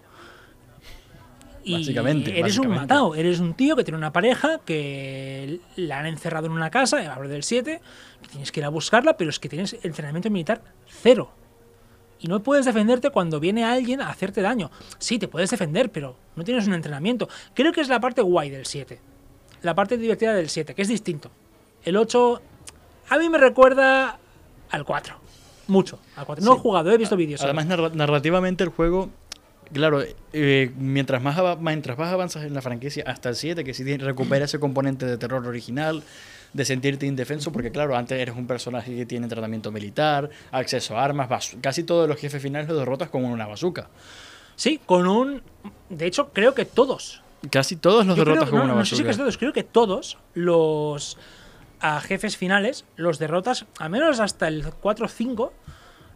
Y 1.64 1.74
Básicamente, 1.74 2.38
eres 2.38 2.56
un 2.58 2.68
matao, 2.68 3.14
eres 3.14 3.40
un 3.40 3.52
tío 3.52 3.76
que 3.76 3.84
tiene 3.84 3.98
una 3.98 4.12
pareja 4.12 4.60
que 4.64 5.60
la 5.76 5.98
han 5.98 6.06
encerrado 6.06 6.46
en 6.46 6.52
una 6.52 6.70
casa, 6.70 7.12
hablo 7.12 7.28
del 7.28 7.42
7, 7.42 7.82
que 8.22 8.28
tienes 8.28 8.50
que 8.50 8.60
ir 8.60 8.64
a 8.64 8.70
buscarla, 8.70 9.18
pero 9.18 9.28
es 9.28 9.38
que 9.38 9.50
tienes 9.50 9.76
entrenamiento 9.82 10.30
militar 10.30 10.62
cero. 10.86 11.30
Y 12.20 12.26
no 12.26 12.42
puedes 12.42 12.64
defenderte 12.64 13.10
cuando 13.10 13.38
viene 13.38 13.64
alguien 13.64 14.00
a 14.00 14.08
hacerte 14.08 14.40
daño. 14.40 14.70
Sí, 14.98 15.18
te 15.18 15.28
puedes 15.28 15.50
defender, 15.50 15.92
pero 15.92 16.16
no 16.36 16.44
tienes 16.44 16.66
un 16.66 16.74
entrenamiento. 16.74 17.28
Creo 17.54 17.72
que 17.72 17.80
es 17.80 17.88
la 17.88 18.00
parte 18.00 18.22
guay 18.22 18.50
del 18.50 18.66
7. 18.66 18.98
La 19.62 19.74
parte 19.74 19.98
divertida 19.98 20.34
del 20.34 20.48
7, 20.48 20.74
que 20.74 20.82
es 20.82 20.88
distinto. 20.88 21.30
El 21.84 21.96
8 21.96 22.40
a 23.10 23.18
mí 23.18 23.28
me 23.28 23.38
recuerda 23.38 24.18
al 24.70 24.84
4. 24.84 25.14
Mucho. 25.68 25.98
Al 26.16 26.26
4. 26.26 26.44
No 26.44 26.54
he 26.54 26.58
jugado, 26.58 26.90
he 26.90 26.98
visto 26.98 27.16
vídeos. 27.16 27.42
Además, 27.42 27.66
narra- 27.66 27.90
narrativamente 27.94 28.64
el 28.64 28.70
juego, 28.70 29.10
claro, 29.72 30.02
eh, 30.32 30.72
mientras, 30.78 31.22
más 31.22 31.36
ava- 31.36 31.58
mientras 31.58 31.98
más 31.98 32.12
avanzas 32.12 32.44
en 32.44 32.54
la 32.54 32.62
franquicia, 32.62 33.04
hasta 33.06 33.28
el 33.30 33.36
7, 33.36 33.64
que 33.64 33.74
sí 33.74 33.96
recupera 33.96 34.44
ese 34.46 34.58
componente 34.58 35.06
de 35.06 35.18
terror 35.18 35.46
original, 35.46 36.02
de 36.54 36.64
sentirte 36.64 37.04
indefenso, 37.06 37.52
porque 37.52 37.70
claro, 37.70 37.94
antes 37.96 38.18
eres 38.18 38.34
un 38.34 38.46
personaje 38.46 38.94
que 38.96 39.04
tiene 39.06 39.28
tratamiento 39.28 39.70
militar, 39.70 40.30
acceso 40.50 40.96
a 40.96 41.04
armas, 41.04 41.28
casi 41.60 41.84
todos 41.84 42.08
los 42.08 42.18
jefes 42.18 42.40
finales 42.42 42.68
los 42.68 42.78
derrotas 42.78 43.10
con 43.10 43.24
una 43.24 43.46
bazooka. 43.46 43.88
Sí, 44.56 44.80
con 44.84 45.06
un... 45.06 45.42
De 45.90 46.06
hecho, 46.06 46.30
creo 46.32 46.54
que 46.54 46.64
todos. 46.64 47.22
Casi 47.50 47.76
todos 47.76 48.06
los 48.06 48.16
Yo 48.16 48.24
creo- 48.24 48.34
derrotas 48.34 48.50
con 48.50 48.58
no, 48.60 48.64
una 48.64 48.74
no 48.76 48.84
sé 48.86 48.96
si 48.96 49.02
bazooka. 49.02 49.12
que 49.12 49.18
todos, 49.22 49.36
creo 49.38 49.52
que 49.52 49.62
todos 49.64 50.18
los 50.34 51.18
a 51.80 52.00
jefes 52.00 52.36
finales 52.36 52.84
los 52.96 53.18
derrotas, 53.18 53.66
al 53.78 53.90
menos 53.90 54.20
hasta 54.20 54.48
el 54.48 54.64
4 54.80 55.06
o 55.06 55.08
5, 55.08 55.52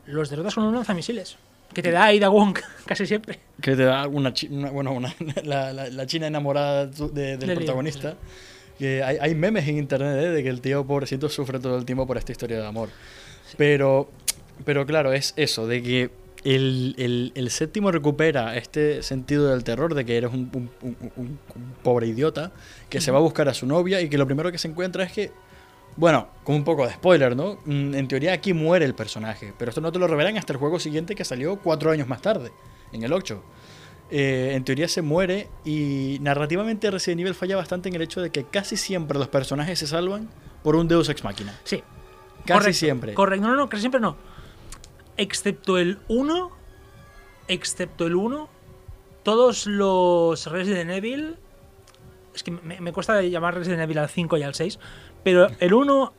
los 0.06 0.30
derrotas 0.30 0.54
con 0.54 0.64
un 0.64 0.74
lanzamisiles. 0.74 1.36
Que 1.72 1.82
te 1.82 1.90
da 1.90 2.04
Aida 2.04 2.28
Wong 2.28 2.58
casi 2.86 3.06
siempre. 3.06 3.38
Que 3.60 3.74
te 3.76 3.84
da 3.84 4.06
una, 4.06 4.34
una- 4.50 4.70
bueno, 4.70 4.92
una- 4.92 5.14
la, 5.44 5.72
la- 5.72 5.88
la 5.88 6.06
china 6.06 6.26
enamorada 6.26 6.86
de- 6.86 7.08
de- 7.08 7.36
del 7.38 7.54
protagonista. 7.54 8.16
Que 8.78 9.02
hay, 9.02 9.16
hay 9.20 9.34
memes 9.34 9.68
en 9.68 9.78
internet 9.78 10.16
¿eh? 10.18 10.28
de 10.30 10.42
que 10.42 10.48
el 10.48 10.60
tío 10.60 10.84
pobrecito 10.86 11.28
sufre 11.28 11.60
todo 11.60 11.78
el 11.78 11.84
tiempo 11.84 12.06
por 12.06 12.18
esta 12.18 12.32
historia 12.32 12.58
de 12.60 12.66
amor. 12.66 12.88
Pero, 13.56 14.10
pero 14.64 14.86
claro, 14.86 15.12
es 15.12 15.34
eso, 15.36 15.66
de 15.66 15.82
que 15.82 16.10
el, 16.44 16.94
el- 16.98 17.32
el 17.34 17.50
séptimo 17.50 17.90
recupera 17.92 18.56
este 18.56 19.02
sentido 19.02 19.48
del 19.50 19.62
terror 19.62 19.94
de 19.94 20.04
que 20.04 20.16
eres 20.16 20.32
un, 20.32 20.50
un- 20.52 20.70
un- 20.82 21.12
un- 21.16 21.38
un 21.54 21.74
pobre 21.82 22.06
idiota 22.08 22.50
que 22.90 23.00
se 23.00 23.10
va 23.12 23.18
a 23.18 23.20
buscar 23.20 23.48
a 23.48 23.54
su 23.54 23.66
novia 23.66 24.00
y 24.00 24.08
que 24.08 24.18
lo 24.18 24.26
primero 24.26 24.50
que 24.50 24.58
se 24.58 24.68
encuentra 24.68 25.04
es 25.04 25.12
que, 25.12 25.30
bueno, 25.96 26.28
con 26.44 26.54
un 26.56 26.64
poco 26.64 26.86
de 26.86 26.92
spoiler, 26.94 27.36
¿no? 27.36 27.58
Mm, 27.64 27.94
En 27.94 28.08
teoría 28.08 28.32
aquí 28.32 28.52
muere 28.54 28.84
el 28.84 28.94
personaje, 28.94 29.52
pero 29.58 29.68
esto 29.70 29.80
no 29.80 29.92
te 29.92 29.98
lo 29.98 30.06
revelan 30.06 30.36
hasta 30.38 30.52
el 30.52 30.58
juego 30.58 30.78
siguiente 30.78 31.14
que 31.14 31.24
salió 31.24 31.56
cuatro 31.56 31.90
años 31.90 32.08
más 32.08 32.22
tarde, 32.22 32.50
en 32.92 33.02
el 33.02 33.12
8. 33.12 33.42
eh, 34.14 34.52
en 34.54 34.64
teoría 34.64 34.88
se 34.88 35.00
muere 35.00 35.48
y 35.64 36.18
narrativamente 36.20 36.90
Resident 36.90 37.20
Evil 37.22 37.34
falla 37.34 37.56
bastante 37.56 37.88
en 37.88 37.94
el 37.94 38.02
hecho 38.02 38.20
de 38.20 38.28
que 38.30 38.44
casi 38.44 38.76
siempre 38.76 39.18
los 39.18 39.28
personajes 39.28 39.78
se 39.78 39.86
salvan 39.86 40.28
por 40.62 40.76
un 40.76 40.86
Deus 40.86 41.08
Ex 41.08 41.24
Machina. 41.24 41.58
Sí. 41.64 41.82
Casi 42.44 42.52
Correcto, 42.58 42.78
siempre. 42.78 43.14
Correcto, 43.14 43.46
no, 43.48 43.56
no, 43.56 43.68
casi 43.70 43.80
siempre 43.82 44.00
no. 44.00 44.16
Excepto 45.16 45.78
el 45.78 45.98
1, 46.08 46.50
excepto 47.48 48.06
el 48.06 48.14
1, 48.16 48.48
todos 49.22 49.66
los 49.66 50.46
Resident 50.46 50.90
Evil. 50.90 51.36
Es 52.34 52.42
que 52.42 52.50
me, 52.50 52.80
me 52.80 52.92
cuesta 52.92 53.22
llamar 53.22 53.54
Resident 53.54 53.80
Evil 53.82 53.98
al 53.98 54.08
5 54.10 54.36
y 54.38 54.42
al 54.42 54.54
6, 54.54 54.78
pero 55.24 55.48
el 55.60 55.74
1, 55.74 56.12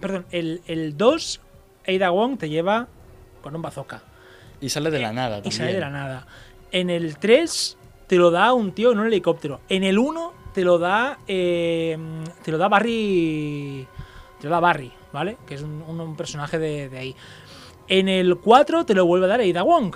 perdón, 0.00 0.26
el, 0.30 0.62
el 0.66 0.96
2, 0.96 1.40
Ada 1.86 2.10
Wong 2.10 2.38
te 2.38 2.48
lleva 2.48 2.88
con 3.42 3.54
un 3.56 3.62
bazooka. 3.62 4.02
Y 4.60 4.68
sale 4.68 4.90
de 4.90 4.98
la 4.98 5.12
nada 5.12 5.38
Y 5.38 5.42
también. 5.42 5.52
sale 5.58 5.72
de 5.74 5.80
la 5.80 5.90
nada. 5.90 6.26
En 6.72 6.90
el 6.90 7.16
3 7.18 7.76
te 8.06 8.16
lo 8.16 8.30
da 8.30 8.52
un 8.52 8.72
tío 8.72 8.92
en 8.92 8.98
un 8.98 9.06
helicóptero. 9.06 9.60
En 9.68 9.84
el 9.84 9.98
1 9.98 10.32
te 10.54 10.62
lo 10.64 10.78
da. 10.78 11.18
eh, 11.28 11.96
te 12.42 12.50
lo 12.52 12.58
da 12.58 12.68
Barry. 12.68 13.86
Te 14.40 14.44
lo 14.46 14.50
da 14.50 14.60
Barry, 14.60 14.92
¿vale? 15.12 15.36
Que 15.46 15.54
es 15.54 15.62
un, 15.62 15.82
un- 15.86 16.00
un 16.00 16.16
personaje 16.16 16.58
de, 16.58 16.88
de 16.88 16.98
ahí. 16.98 17.16
En 17.88 18.08
el 18.08 18.36
4 18.36 18.84
te 18.86 18.94
lo 18.94 19.04
vuelve 19.06 19.26
a 19.26 19.28
dar 19.28 19.40
Ada 19.40 19.62
Wong. 19.62 19.94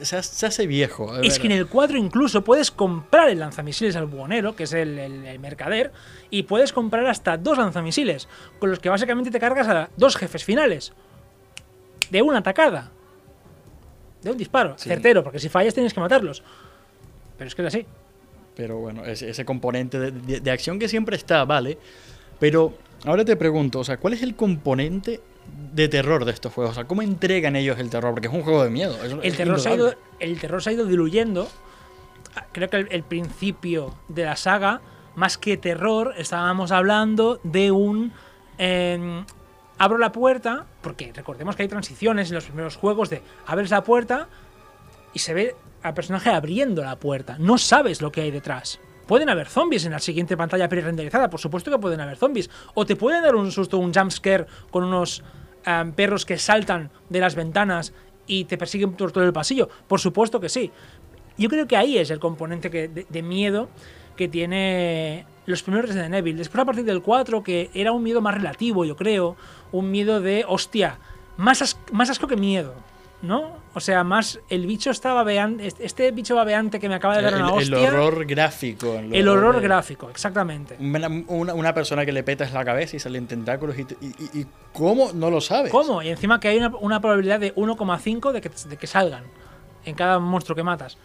Se, 0.00 0.22
se 0.22 0.46
hace 0.46 0.66
viejo. 0.66 1.16
Es 1.20 1.38
que 1.38 1.46
en 1.46 1.52
el 1.52 1.66
4 1.66 1.96
incluso 1.98 2.42
puedes 2.42 2.70
comprar 2.70 3.28
el 3.28 3.38
lanzamisiles 3.40 3.94
al 3.96 4.06
buhonero, 4.06 4.56
que 4.56 4.64
es 4.64 4.72
el, 4.72 4.98
el- 4.98 5.26
el 5.26 5.38
mercader, 5.38 5.92
y 6.30 6.44
puedes 6.44 6.72
comprar 6.72 7.06
hasta 7.06 7.36
dos 7.36 7.58
lanzamisiles, 7.58 8.28
con 8.58 8.70
los 8.70 8.78
que 8.78 8.88
básicamente 8.88 9.30
te 9.30 9.38
cargas 9.40 9.68
a 9.68 9.90
dos 9.96 10.16
jefes 10.16 10.44
finales. 10.44 10.92
De 12.10 12.22
una 12.22 12.38
atacada. 12.38 12.90
De 14.22 14.30
un 14.30 14.36
disparo. 14.36 14.74
Sí. 14.78 14.88
Certero, 14.88 15.22
porque 15.22 15.38
si 15.38 15.48
fallas 15.48 15.74
tienes 15.74 15.94
que 15.94 16.00
matarlos. 16.00 16.42
Pero 17.38 17.48
es 17.48 17.54
que 17.54 17.62
es 17.62 17.68
así. 17.68 17.86
Pero 18.56 18.78
bueno, 18.78 19.04
ese, 19.04 19.30
ese 19.30 19.44
componente 19.44 19.98
de, 19.98 20.10
de- 20.10 20.40
de 20.40 20.50
acción 20.50 20.78
que 20.78 20.88
siempre 20.88 21.16
está, 21.16 21.44
vale. 21.44 21.78
Pero 22.38 22.74
ahora 23.04 23.24
te 23.24 23.36
pregunto, 23.36 23.78
o 23.80 23.84
sea, 23.84 23.98
¿cuál 23.98 24.14
es 24.14 24.22
el 24.22 24.34
componente 24.34 25.20
de 25.72 25.88
terror 25.88 26.24
de 26.24 26.32
estos 26.32 26.52
juegos? 26.52 26.72
O 26.72 26.74
sea, 26.74 26.84
¿cómo 26.84 27.02
entregan 27.02 27.56
ellos 27.56 27.78
el 27.78 27.90
terror? 27.90 28.12
Porque 28.12 28.28
es 28.28 28.34
un 28.34 28.42
juego 28.42 28.64
de 28.64 28.70
miedo. 28.70 28.96
El 29.22 29.36
terror, 29.36 29.60
se 29.60 29.68
ha 29.68 29.74
ido, 29.74 29.94
el 30.18 30.40
terror 30.40 30.62
se 30.62 30.70
ha 30.70 30.72
ido 30.72 30.86
diluyendo. 30.86 31.48
Creo 32.52 32.68
que 32.70 32.76
el, 32.76 32.88
el 32.90 33.02
principio 33.02 33.94
de 34.08 34.24
la 34.24 34.36
saga, 34.36 34.80
más 35.16 35.38
que 35.38 35.56
terror, 35.56 36.14
estábamos 36.16 36.72
hablando 36.72 37.40
de 37.42 37.70
un... 37.70 38.12
em, 38.58 39.24
abro 39.78 39.96
la 39.96 40.12
puerta, 40.12 40.66
porque 40.82 41.10
recordemos 41.14 41.56
que 41.56 41.62
hay 41.62 41.68
transiciones 41.68 42.28
en 42.28 42.34
los 42.34 42.44
primeros 42.44 42.76
juegos 42.76 43.08
de 43.08 43.22
abres 43.46 43.70
la 43.70 43.82
puerta 43.82 44.28
y 45.14 45.20
se 45.20 45.32
ve 45.32 45.56
al 45.82 45.94
personaje 45.94 46.28
abriendo 46.28 46.82
la 46.82 46.96
puerta. 46.96 47.36
No 47.38 47.56
sabes 47.56 48.02
lo 48.02 48.12
que 48.12 48.20
hay 48.20 48.30
detrás. 48.30 48.78
Pueden 49.06 49.30
haber 49.30 49.48
zombies 49.48 49.86
en 49.86 49.92
la 49.92 49.98
siguiente 49.98 50.36
pantalla 50.36 50.68
pre-renderizada, 50.68 51.30
por 51.30 51.40
supuesto 51.40 51.70
que 51.70 51.78
pueden 51.78 52.00
haber 52.00 52.18
zombies. 52.18 52.50
O 52.74 52.84
te 52.84 52.94
pueden 52.94 53.22
dar 53.22 53.34
un 53.34 53.50
susto, 53.50 53.78
un 53.78 53.92
jumpscare 53.92 54.46
con 54.70 54.84
unos 54.84 55.24
am, 55.64 55.92
perros 55.92 56.24
que 56.24 56.38
saltan 56.38 56.90
de 57.08 57.20
las 57.20 57.34
ventanas 57.34 57.92
y 58.26 58.44
te 58.44 58.56
persiguen 58.58 58.92
por 58.92 59.12
todo 59.12 59.24
el 59.24 59.32
pasillo. 59.32 59.68
Por 59.88 60.00
supuesto 60.00 60.40
que 60.40 60.48
sí. 60.48 60.70
Yo 61.36 61.48
creo 61.48 61.66
que 61.66 61.76
ahí 61.76 61.98
es 61.98 62.10
el 62.10 62.20
componente 62.20 62.68
de, 62.68 63.22
miedo 63.22 63.68
que 64.16 64.28
tiene 64.28 65.26
los 65.46 65.62
primeros 65.62 65.88
Resident 65.88 66.14
Evil. 66.14 66.36
Después 66.36 66.60
a 66.60 66.66
partir 66.66 66.84
del 66.84 67.00
4, 67.00 67.42
que 67.42 67.70
era 67.72 67.92
un 67.92 68.02
miedo 68.02 68.20
más 68.20 68.34
relativo, 68.34 68.84
yo 68.84 68.94
creo. 68.94 69.36
Un 69.72 69.90
miedo 69.90 70.20
de, 70.20 70.44
hostia, 70.46 70.98
más, 71.36 71.78
más 71.92 72.10
asco 72.10 72.26
que 72.26 72.36
miedo, 72.36 72.74
¿no? 73.22 73.58
O 73.74 73.80
sea, 73.80 74.02
más 74.02 74.40
el 74.48 74.66
bicho 74.66 74.90
está 74.90 75.12
babeante, 75.12 75.66
este- 75.66 75.84
este 75.84 76.10
bicho 76.10 76.34
babeante 76.34 76.80
que 76.80 76.88
me 76.88 76.94
acaba 76.94 77.16
de 77.16 77.22
dar 77.22 77.34
el, 77.34 77.42
una 77.42 77.48
el 77.60 77.72
hostia. 77.74 77.88
horror 77.88 78.24
gráfico. 78.26 78.94
el 78.94 79.28
horror 79.28 79.60
gráfico, 79.60 80.08
exactamente. 80.10 80.76
Una, 80.80 81.08
una- 81.54 81.74
persona 81.74 82.04
que 82.06 82.12
le 82.12 82.22
petas 82.24 82.52
la 82.52 82.64
cabeza 82.64 82.96
y 82.96 82.98
salen 82.98 83.26
tentáculos 83.26 83.78
y, 83.78 83.84
te- 83.84 83.96
y- 84.00 84.06
y- 84.08 84.40
y 84.40 84.46
¿cómo? 84.72 85.12
No 85.12 85.30
lo 85.30 85.40
sabes. 85.40 85.70
¿Cómo? 85.70 86.02
Y 86.02 86.08
encima 86.08 86.40
que 86.40 86.48
hay 86.48 86.58
una, 86.58 86.68
una 86.80 87.00
probabilidad 87.00 87.38
de 87.40 87.54
1,5 87.54 88.32
de 88.32 88.40
que, 88.40 88.50
de 88.68 88.76
que 88.76 88.86
salgan 88.86 89.24
en 89.84 89.94
cada 89.94 90.18
monstruo 90.18 90.56
que 90.56 90.62
matas. 90.62 90.98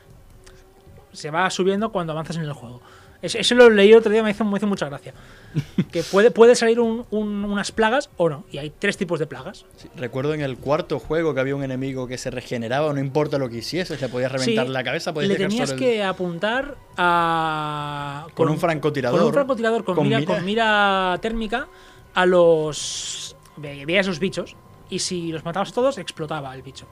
Se 1.11 1.31
va 1.31 1.49
subiendo 1.49 1.91
cuando 1.91 2.13
avanzas 2.13 2.37
en 2.37 2.43
el 2.43 2.53
juego. 2.53 2.81
Es- 3.25 3.35
Eso 3.35 3.55
lo 3.55 3.69
leí 3.69 3.91
el 3.91 3.97
otro 3.97 4.11
día, 4.11 4.21
me 4.23 4.31
hizo, 4.31 4.43
me 4.45 4.57
hizo 4.57 4.67
mucha 4.67 4.87
gracia. 4.87 5.13
que 5.91 6.03
puede, 6.03 6.31
puede 6.31 6.55
salir 6.55 6.79
un- 6.79 7.05
un- 7.11 7.45
unas 7.45 7.71
plagas 7.71 8.09
o 8.17 8.29
no. 8.29 8.45
Y 8.51 8.57
hay 8.57 8.69
tres 8.77 8.97
tipos 8.97 9.19
de 9.19 9.25
plagas. 9.27 9.65
Sí, 9.77 9.87
recuerdo 9.95 10.33
en 10.33 10.41
el 10.41 10.57
cuarto 10.57 10.99
juego 10.99 11.33
que 11.33 11.39
había 11.39 11.55
un 11.55 11.63
enemigo 11.63 12.07
que 12.07 12.17
se 12.17 12.29
regeneraba, 12.31 12.91
no 12.93 12.99
importa 12.99 13.37
lo 13.37 13.49
que 13.49 13.57
hicieses, 13.57 14.01
le 14.01 14.09
podías 14.09 14.31
reventar 14.31 14.65
Sí, 14.67 14.71
la 14.71 14.83
cabeza, 14.83 15.13
podías 15.13 15.29
le 15.29 15.35
tenías 15.37 15.69
solo 15.69 15.79
el- 15.81 15.85
que 15.85 16.03
apuntar 16.03 16.75
a. 16.97 18.27
Con 18.33 18.49
un 18.49 18.57
francotirador. 18.59 19.19
Con 19.19 19.27
un 19.27 19.33
francotirador 19.33 19.83
con, 19.83 19.95
Con 19.95 20.03
mira, 20.05 20.19
mira. 20.19 20.35
con 20.35 20.45
mira 20.45 21.17
térmica 21.21 21.67
a 22.13 22.25
los. 22.25 23.35
ve- 23.57 23.85
Veías 23.85 24.07
los 24.07 24.19
bichos. 24.19 24.55
Y 24.89 24.99
si 24.99 25.31
los 25.31 25.43
matabas 25.43 25.73
todos, 25.73 25.97
explotaba 25.97 26.53
el 26.55 26.61
bicho. 26.61 26.85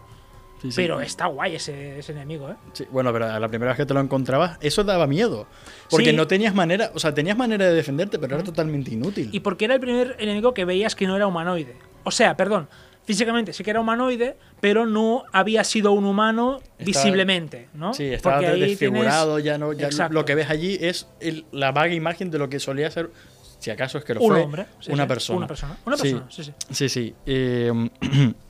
Sí, 0.64 0.72
sí. 0.72 0.76
Pero 0.78 1.02
está 1.02 1.26
guay 1.28 1.56
ese, 1.58 2.00
ese 2.00 2.14
enemigo, 2.14 2.50
¿eh? 2.50 2.56
Sí, 2.74 2.86
bueno, 2.90 3.12
pero 3.14 3.38
la 3.38 3.48
primera 3.50 3.72
vez 3.72 3.78
que 3.78 3.86
te 3.86 3.94
lo 3.94 4.00
encontrabas, 4.00 4.58
eso 4.62 4.84
daba 4.86 5.06
miedo. 5.08 5.46
Porque 5.90 6.14
no 6.14 6.26
tenías 6.26 6.56
manera, 6.56 6.90
o 6.96 7.00
sea, 7.00 7.14
tenías 7.14 7.38
manera 7.38 7.66
de 7.68 7.74
defenderte, 7.74 8.18
pero 8.18 8.36
era 8.36 8.44
totalmente 8.46 8.90
inútil. 8.92 9.30
Y 9.34 9.42
porque 9.42 9.66
era 9.66 9.74
el 9.76 9.82
primer 9.82 10.16
enemigo 10.20 10.54
que 10.54 10.64
veías 10.66 10.96
que 10.96 11.06
no 11.06 11.16
era 11.18 11.28
humanoide. 11.28 11.76
O 12.06 12.12
sea, 12.12 12.36
perdón, 12.38 12.70
físicamente 13.04 13.52
sí 13.52 13.62
que 13.64 13.72
era 13.72 13.82
humanoide, 13.82 14.38
pero 14.62 14.86
no 14.86 15.24
había 15.34 15.66
sido 15.66 15.92
un 15.92 16.06
humano 16.06 16.60
Estaba- 16.62 16.86
visiblemente, 16.86 17.68
¿no? 17.74 17.94
Sí, 17.94 18.06
estaba 18.06 18.38
Porque 18.38 18.52
desfigurado, 18.54 19.36
tienes- 19.36 19.44
ya 19.46 19.58
no, 19.58 19.74
ya 19.74 19.88
Exacto. 19.88 20.14
lo 20.14 20.24
que 20.24 20.36
ves 20.36 20.50
allí 20.50 20.78
es 20.80 21.08
el- 21.20 21.46
la 21.52 21.74
vaga 21.74 21.94
imagen 21.94 22.32
de 22.32 22.40
lo 22.40 22.48
que 22.50 22.62
solía 22.62 22.90
ser, 22.90 23.12
si 23.60 23.70
acaso 23.70 23.98
es 23.98 24.06
que 24.06 24.14
lo 24.14 24.22
Un 24.22 24.32
fue, 24.32 24.42
hombre, 24.42 24.66
sí, 24.80 24.92
una 24.94 25.04
sí, 25.04 25.08
persona. 25.10 25.38
una 25.40 25.48
persona, 25.48 25.78
una 25.86 25.98
Sí. 25.98 26.04
persona, 26.04 26.26
sí, 26.32 26.44
sí. 26.46 26.54
Sí, 26.72 26.88
sí. 26.90 27.16
eh, 27.26 27.90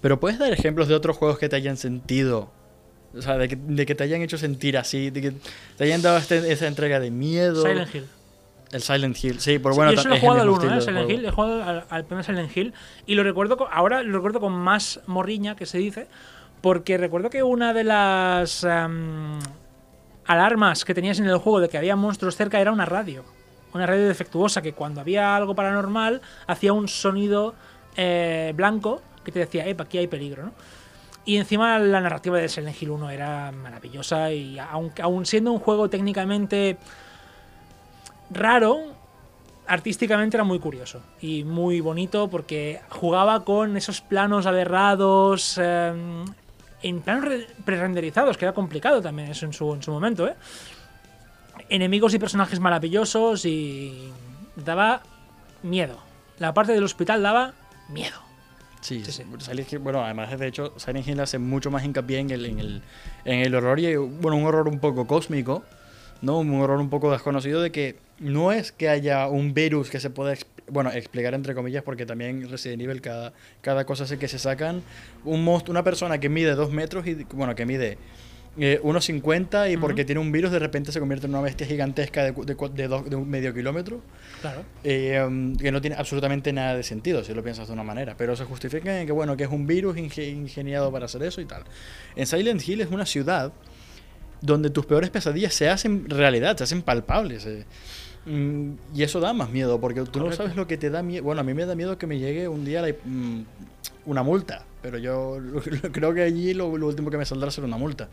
pero 0.00 0.20
puedes 0.20 0.38
dar 0.38 0.52
ejemplos 0.52 0.88
de 0.88 0.94
otros 0.94 1.16
juegos 1.16 1.38
que 1.38 1.48
te 1.48 1.56
hayan 1.56 1.76
sentido, 1.76 2.50
o 3.16 3.22
sea, 3.22 3.36
de 3.38 3.48
que, 3.48 3.56
de 3.56 3.86
que 3.86 3.94
te 3.94 4.04
hayan 4.04 4.22
hecho 4.22 4.38
sentir 4.38 4.76
así, 4.78 5.10
de 5.10 5.20
que 5.20 5.32
te 5.76 5.84
hayan 5.84 6.02
dado 6.02 6.18
este- 6.18 6.52
esa 6.52 6.66
entrega 6.66 7.00
de 7.00 7.10
miedo. 7.10 7.62
Silent 7.62 7.94
Hill. 7.94 8.06
El 8.70 8.82
Silent 8.82 9.24
Hill, 9.24 9.40
sí, 9.40 9.58
por 9.58 9.72
Sí, 9.72 9.76
bueno, 9.78 9.92
yo 9.92 10.02
solo 10.02 10.14
he 10.14 10.20
jugado 10.20 10.42
al 10.42 10.48
1, 10.50 10.76
¿eh? 10.76 10.80
Silent. 10.82 11.10
Hill, 11.10 11.24
he 11.24 11.30
jugado 11.30 11.64
al, 11.64 11.84
al 11.88 12.04
primer 12.04 12.22
Silent 12.24 12.54
Hill 12.54 12.74
y 13.06 13.14
lo 13.14 13.22
recuerdo, 13.22 13.56
con- 13.56 13.68
ahora 13.72 14.02
lo 14.02 14.12
recuerdo 14.18 14.40
con 14.40 14.52
más 14.52 15.00
morriña 15.06 15.56
que 15.56 15.64
se 15.64 15.78
dice, 15.78 16.06
porque 16.60 16.98
recuerdo 16.98 17.30
que 17.30 17.42
una 17.42 17.72
de 17.72 17.84
las 17.84 18.64
am, 18.64 19.38
alarmas 20.26 20.84
que 20.84 20.94
tenías 20.94 21.18
en 21.18 21.26
el 21.26 21.38
juego 21.38 21.60
de 21.60 21.68
que 21.68 21.78
había 21.78 21.96
monstruos 21.96 22.36
cerca 22.36 22.60
era 22.60 22.72
una 22.72 22.84
radio. 22.84 23.24
Una 23.74 23.86
radio 23.86 24.06
defectuosa 24.06 24.62
que 24.62 24.72
cuando 24.72 25.00
había 25.00 25.36
algo 25.36 25.54
paranormal 25.54 26.20
hacía 26.46 26.72
un 26.72 26.88
sonido 26.88 27.54
eh, 27.96 28.52
blanco 28.56 29.02
que 29.28 29.32
te 29.32 29.38
decía, 29.40 29.66
epa, 29.66 29.84
aquí 29.84 29.98
hay 29.98 30.06
peligro, 30.06 30.44
¿no? 30.44 30.52
Y 31.24 31.36
encima 31.36 31.78
la 31.78 32.00
narrativa 32.00 32.38
de 32.38 32.48
Silent 32.48 32.80
Hill 32.80 32.90
1 32.90 33.10
era 33.10 33.52
maravillosa 33.52 34.32
y 34.32 34.58
aunque 34.58 35.02
aun 35.02 35.26
siendo 35.26 35.52
un 35.52 35.58
juego 35.58 35.90
técnicamente 35.90 36.78
raro, 38.30 38.78
artísticamente 39.66 40.36
era 40.38 40.44
muy 40.44 40.58
curioso 40.58 41.02
y 41.20 41.44
muy 41.44 41.80
bonito 41.80 42.28
porque 42.28 42.80
jugaba 42.88 43.44
con 43.44 43.76
esos 43.76 44.00
planos 44.00 44.46
aberrados 44.46 45.58
eh, 45.62 45.92
en 46.82 47.00
planos 47.02 47.24
re- 47.26 47.46
pre-renderizados, 47.64 48.38
que 48.38 48.46
era 48.46 48.54
complicado 48.54 49.02
también 49.02 49.28
eso 49.30 49.44
en 49.44 49.52
su, 49.52 49.74
en 49.74 49.82
su 49.82 49.90
momento, 49.90 50.26
¿eh? 50.26 50.34
Enemigos 51.68 52.14
y 52.14 52.18
personajes 52.18 52.60
maravillosos 52.60 53.44
y 53.44 54.10
daba 54.56 55.02
miedo. 55.62 55.98
La 56.38 56.54
parte 56.54 56.72
del 56.72 56.84
hospital 56.84 57.22
daba 57.22 57.52
miedo. 57.90 58.16
Sí, 58.80 59.02
Sí, 59.04 59.12
sí. 59.12 59.22
Silent 59.40 59.72
Hill- 59.72 59.78
bueno, 59.80 60.04
además 60.04 60.38
de 60.38 60.46
hecho, 60.46 60.72
Silent 60.76 61.06
Hill 61.06 61.20
hace 61.20 61.38
mucho 61.38 61.70
más 61.70 61.84
hincapié 61.84 62.18
en 62.20 62.30
el, 62.30 62.46
en 62.46 62.58
el, 62.60 62.82
en 63.24 63.40
el 63.40 63.54
horror 63.54 63.78
y 63.80 63.96
bueno, 63.96 64.36
un 64.36 64.44
horror 64.44 64.68
un 64.68 64.78
poco 64.78 65.06
cósmico, 65.06 65.64
¿no? 66.22 66.38
Un 66.38 66.54
horror 66.60 66.78
un 66.80 66.88
poco 66.90 67.10
desconocido 67.12 67.60
de 67.60 67.72
que 67.72 67.96
no 68.18 68.52
es 68.52 68.72
que 68.72 68.88
haya 68.88 69.26
un 69.28 69.52
virus 69.54 69.90
que 69.90 70.00
se 70.00 70.10
pueda, 70.10 70.34
bueno, 70.68 70.90
explicar 70.92 71.34
entre 71.34 71.54
comillas, 71.54 71.82
porque 71.82 72.06
también 72.06 72.42
en 72.42 72.50
Resident 72.50 72.82
Evil 72.82 73.00
cada, 73.00 73.32
cada 73.62 73.84
cosa 73.84 74.04
hace 74.04 74.18
que 74.18 74.28
se 74.28 74.38
sacan 74.38 74.82
un 75.24 75.44
monstruo, 75.44 75.72
una 75.72 75.84
persona 75.84 76.18
que 76.18 76.28
mide 76.28 76.54
dos 76.54 76.70
metros 76.70 77.06
y, 77.06 77.14
bueno, 77.32 77.54
que 77.54 77.66
mide 77.66 77.98
eh, 78.58 78.80
1,50 78.82 79.72
y 79.72 79.76
porque 79.76 80.04
tiene 80.04 80.20
un 80.20 80.32
virus 80.32 80.50
de 80.50 80.58
repente 80.58 80.90
se 80.92 80.98
convierte 81.00 81.26
en 81.26 81.32
una 81.32 81.40
bestia 81.42 81.66
gigantesca 81.66 82.24
de, 82.24 82.32
de, 82.32 82.56
de 82.74 82.88
dos- 82.88 83.08
de 83.08 83.16
un 83.16 83.28
medio 83.28 83.54
kilómetro. 83.54 84.00
Claro. 84.40 84.64
Eh, 84.84 85.22
um, 85.26 85.54
que 85.56 85.70
no 85.72 85.80
tiene 85.80 85.96
absolutamente 85.96 86.52
nada 86.52 86.74
de 86.76 86.82
sentido 86.82 87.22
si 87.24 87.34
lo 87.34 87.42
piensas 87.42 87.66
de 87.68 87.72
una 87.74 87.82
manera, 87.84 88.14
pero 88.16 88.34
se 88.36 88.44
justifica 88.44 89.00
en 89.00 89.06
que 89.06 89.12
bueno 89.12 89.36
que 89.36 89.44
es 89.44 89.50
un 89.50 89.66
virus 89.66 89.96
inge- 89.96 90.28
ingeniado 90.30 90.90
para 90.92 91.06
hacer 91.06 91.22
eso 91.22 91.40
y 91.40 91.44
tal. 91.44 91.62
En 92.16 92.26
Silent 92.26 92.66
Hill 92.68 92.80
es 92.80 92.88
una 92.90 93.06
ciudad 93.06 93.52
donde 94.40 94.70
tus 94.70 94.86
peores 94.86 95.10
pesadillas 95.10 95.54
se 95.54 95.68
hacen 95.68 96.08
realidad, 96.08 96.56
se 96.56 96.64
hacen 96.64 96.82
palpables. 96.82 97.44
eh. 97.46 97.64
Mm, 98.26 98.72
y 98.94 99.02
eso 99.04 99.20
da 99.20 99.32
más 99.32 99.50
miedo, 99.50 99.80
porque 99.80 100.02
tú 100.02 100.18
no 100.20 100.32
sabes 100.32 100.54
lo 100.56 100.66
que 100.66 100.76
te 100.76 100.90
da 100.90 101.02
miedo. 101.02 101.24
Bueno, 101.24 101.40
a 101.40 101.44
mí 101.44 101.54
me 101.54 101.64
da 101.64 101.74
miedo 101.74 101.96
que 101.96 102.06
me 102.06 102.18
llegue 102.18 102.46
un 102.48 102.64
día 102.64 102.82
la- 102.82 102.94
mm, 103.04 103.42
una 104.06 104.22
multa, 104.22 104.64
pero 104.82 104.98
yo 104.98 105.38
lo- 105.40 105.60
lo- 105.64 105.92
creo 105.92 106.12
que 106.14 106.22
allí 106.22 106.54
lo, 106.54 106.76
lo 106.76 106.86
último 106.88 107.10
que 107.10 107.16
me 107.16 107.24
saldrá 107.24 107.50
será 107.50 107.66
una 107.66 107.78
multa. 107.78 108.08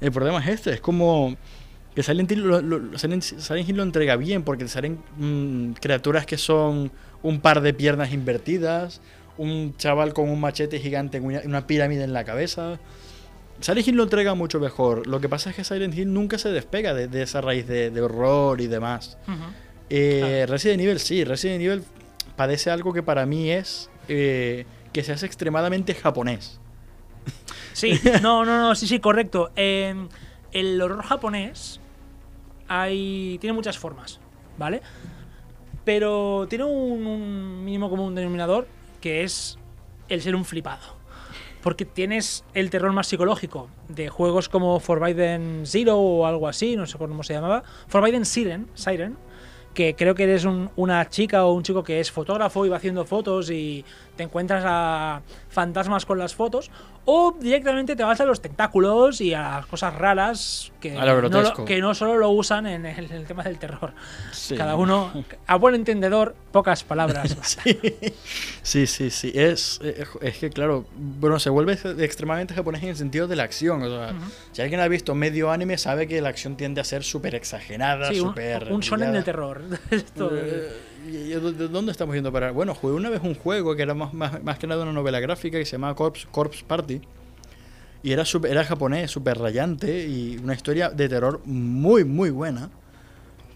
El 0.00 0.12
problema 0.12 0.40
es 0.40 0.48
este, 0.48 0.72
es 0.74 0.80
como 0.80 1.36
que 1.94 2.02
Silent 2.02 2.30
Hill 2.30 2.40
lo, 2.42 2.60
lo- 2.60 2.98
Silent, 2.98 3.22
Silent 3.22 3.68
Hill 3.68 3.76
lo 3.76 3.82
entrega 3.82 4.16
bien, 4.16 4.42
porque 4.42 4.68
salen 4.68 4.98
mm, 5.16 5.72
criaturas 5.80 6.26
que 6.26 6.36
son 6.36 6.90
un 7.22 7.40
par 7.40 7.60
de 7.62 7.72
piernas 7.72 8.12
invertidas, 8.12 9.00
un 9.38 9.74
chaval 9.76 10.12
con 10.12 10.28
un 10.28 10.40
machete 10.40 10.78
gigante, 10.78 11.20
una, 11.20 11.40
una 11.44 11.66
pirámide 11.66 12.04
en 12.04 12.12
la 12.12 12.24
cabeza. 12.24 12.78
Silent 13.60 13.88
Hill 13.88 13.96
lo 13.96 14.02
entrega 14.02 14.34
mucho 14.34 14.60
mejor. 14.60 15.06
Lo 15.06 15.20
que 15.20 15.28
pasa 15.30 15.48
es 15.50 15.56
que 15.56 15.64
Silent 15.64 15.94
Hill 15.96 16.12
nunca 16.12 16.36
se 16.36 16.50
despega 16.50 16.92
de, 16.92 17.08
de 17.08 17.22
esa 17.22 17.40
raíz 17.40 17.66
de, 17.66 17.90
de 17.90 18.00
horror 18.02 18.60
y 18.60 18.66
demás. 18.66 19.16
Eh, 19.88 20.44
Resident 20.48 20.82
Evil 20.82 20.98
sí, 20.98 21.24
Resident 21.24 21.62
Evil 21.62 21.82
padece 22.36 22.70
algo 22.70 22.92
que 22.92 23.02
para 23.02 23.24
mí 23.24 23.50
es 23.50 23.88
eh, 24.08 24.66
que 24.92 25.02
se 25.02 25.12
hace 25.12 25.24
extremadamente 25.24 25.94
japonés. 25.94 26.60
Sí, 27.76 28.00
no, 28.22 28.44
no, 28.44 28.58
no, 28.58 28.74
sí, 28.74 28.86
sí, 28.86 29.00
correcto. 29.00 29.50
Eh, 29.54 29.94
el 30.52 30.80
horror 30.80 31.02
japonés 31.04 31.78
hay, 32.68 33.36
tiene 33.40 33.52
muchas 33.52 33.76
formas, 33.78 34.18
¿vale? 34.56 34.80
Pero 35.84 36.46
tiene 36.48 36.64
un, 36.64 37.06
un 37.06 37.64
mínimo 37.64 37.88
común 37.90 38.14
denominador 38.14 38.66
que 39.00 39.22
es 39.24 39.58
el 40.08 40.22
ser 40.22 40.34
un 40.34 40.44
flipado. 40.44 40.96
Porque 41.62 41.84
tienes 41.84 42.44
el 42.54 42.70
terror 42.70 42.92
más 42.92 43.08
psicológico 43.08 43.68
de 43.88 44.08
juegos 44.08 44.48
como 44.48 44.78
Forbidden 44.80 45.64
Zero 45.66 45.98
o 45.98 46.26
algo 46.26 46.48
así, 46.48 46.76
no 46.76 46.86
sé 46.86 46.96
cómo 46.96 47.22
se 47.24 47.34
llamaba. 47.34 47.62
Forbidden 47.88 48.24
Siren, 48.24 48.68
Siren 48.74 49.16
que 49.74 49.94
creo 49.94 50.14
que 50.14 50.22
eres 50.22 50.46
un- 50.46 50.70
una 50.76 51.06
chica 51.10 51.44
o 51.44 51.52
un 51.52 51.62
chico 51.62 51.84
que 51.84 52.00
es 52.00 52.10
fotógrafo 52.10 52.64
y 52.64 52.70
va 52.70 52.78
haciendo 52.78 53.04
fotos 53.04 53.50
y 53.50 53.84
te 54.16 54.22
encuentras 54.22 54.64
a 54.66 55.20
fantasmas 55.50 56.06
con 56.06 56.18
las 56.18 56.34
fotos, 56.34 56.70
o 57.06 57.34
directamente 57.40 57.96
te 57.96 58.02
vas 58.04 58.20
a 58.20 58.24
los 58.26 58.42
tentáculos 58.42 59.20
y 59.20 59.32
a 59.32 59.40
las 59.42 59.66
cosas 59.66 59.94
raras 59.94 60.70
que, 60.80 60.96
A 60.96 61.04
lo 61.06 61.22
no, 61.30 61.64
que 61.64 61.80
solo 61.94 62.16
lo 62.18 62.28
usan 62.30 62.66
en 62.66 62.84
el, 62.84 63.06
en 63.06 63.12
el 63.12 63.24
tema 63.26 63.42
del 63.44 63.58
terror. 63.58 63.92
Sí. 64.32 64.54
Cada 64.56 64.76
uno, 64.76 65.24
a 65.46 65.56
buen 65.56 65.74
entendedor, 65.74 66.34
pocas 66.52 66.84
palabras. 66.84 67.36
Sí, 68.62 68.86
sí, 68.88 69.10
sí. 69.10 69.30
Es, 69.34 69.80
es, 69.82 70.08
es 70.20 70.38
que, 70.38 70.50
claro, 70.50 70.86
bueno, 70.96 71.38
se 71.38 71.50
vuelve 71.50 71.74
extremadamente 71.98 72.52
japonés 72.54 72.82
en 72.82 72.88
el 72.90 72.96
sentido 72.96 73.28
de 73.28 73.36
la 73.36 73.44
acción. 73.44 73.80
O 73.82 73.88
sea, 73.88 74.12
si 74.52 74.60
alguien 74.62 74.80
ha 74.80 74.88
visto 74.88 75.14
medio 75.14 75.52
anime, 75.52 75.78
sabe 75.78 76.08
que 76.08 76.20
la 76.20 76.30
acción 76.30 76.56
tiende 76.56 76.80
a 76.80 76.84
ser 76.84 77.04
súper 77.04 77.36
exagerada, 77.36 78.10
Sí, 78.12 78.18
un, 78.20 78.28
súper. 78.30 78.72
un 78.72 78.80
shonen 78.80 79.12
del 79.12 79.22
terror. 79.24 79.62
Esto- 79.90 80.30
Eh, 80.32 80.36
¿y- 80.36 80.85
y 80.85 80.85
¿De 81.06 81.40
de 81.52 81.68
dónde 81.68 81.92
estamos 81.92 82.14
yendo 82.14 82.32
para.? 82.32 82.50
Bueno, 82.52 82.74
jugué 82.74 82.94
una 82.94 83.10
vez 83.10 83.20
un 83.22 83.34
juego 83.34 83.74
que 83.76 83.82
era 83.82 83.94
más, 83.94 84.12
más, 84.14 84.42
más 84.42 84.58
que 84.58 84.66
nada 84.66 84.82
una 84.82 84.92
novela 84.92 85.20
gráfica 85.20 85.58
que 85.58 85.64
se 85.64 85.72
llamaba 85.72 85.94
Corpse, 85.94 86.26
Corpse 86.30 86.64
Party. 86.66 87.00
Y 88.02 88.12
era, 88.12 88.24
súper- 88.24 88.50
era 88.52 88.64
japonés, 88.64 89.10
súper 89.10 89.38
rayante 89.38 90.06
y 90.06 90.36
una 90.38 90.54
historia 90.54 90.90
de 90.90 91.08
terror 91.08 91.40
muy, 91.44 92.04
muy 92.04 92.30
buena. 92.30 92.70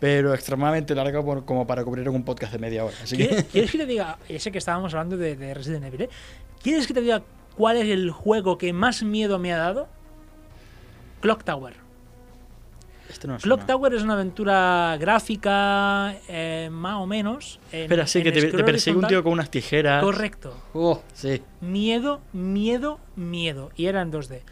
Pero 0.00 0.32
extremadamente 0.34 0.94
larga 0.94 1.22
por- 1.22 1.44
como 1.44 1.66
para 1.66 1.84
cubrir 1.84 2.08
un 2.08 2.24
podcast 2.24 2.52
de 2.52 2.58
media 2.58 2.84
hora. 2.84 2.94
Así 3.02 3.16
¿Quieres, 3.16 3.44
que. 3.44 3.48
quieres 3.52 3.70
que 3.70 3.78
te 3.78 3.86
diga, 3.86 4.18
ese 4.28 4.50
que 4.50 4.58
estábamos 4.58 4.94
hablando 4.94 5.16
de, 5.16 5.36
de 5.36 5.52
Resident 5.54 5.84
Evil, 5.84 6.02
¿eh? 6.02 6.10
¿Quieres 6.62 6.86
que 6.86 6.94
te 6.94 7.00
diga 7.02 7.22
cuál 7.56 7.76
es 7.76 7.86
el 7.88 8.10
juego 8.10 8.56
que 8.58 8.72
más 8.72 9.02
miedo 9.02 9.38
me 9.38 9.52
ha 9.52 9.58
dado? 9.58 9.88
Clock 11.20 11.44
Tower. 11.44 11.74
Este 13.10 13.26
no 13.28 13.36
Clock. 13.38 13.66
Tower 13.66 13.92
es 13.94 14.02
una 14.02 14.14
aventura 14.14 14.96
gráfica, 15.00 16.14
eh, 16.28 16.68
más 16.70 16.96
o 16.96 17.06
menos. 17.06 17.58
en- 17.72 17.82
Espera, 17.82 18.06
sí, 18.06 18.18
en 18.18 18.24
que 18.24 18.32
te, 18.32 18.46
te 18.52 18.64
persigue 18.64 18.96
un 18.96 19.06
tío 19.06 19.22
con 19.22 19.32
unas 19.32 19.50
tijeras. 19.50 20.02
Correcto. 20.02 20.56
Oh, 20.72 21.02
sí. 21.12 21.42
Miedo, 21.60 22.20
miedo, 22.32 23.00
miedo. 23.16 23.70
Y 23.76 23.86
era 23.86 24.02
en 24.02 24.10
2D. 24.12 24.42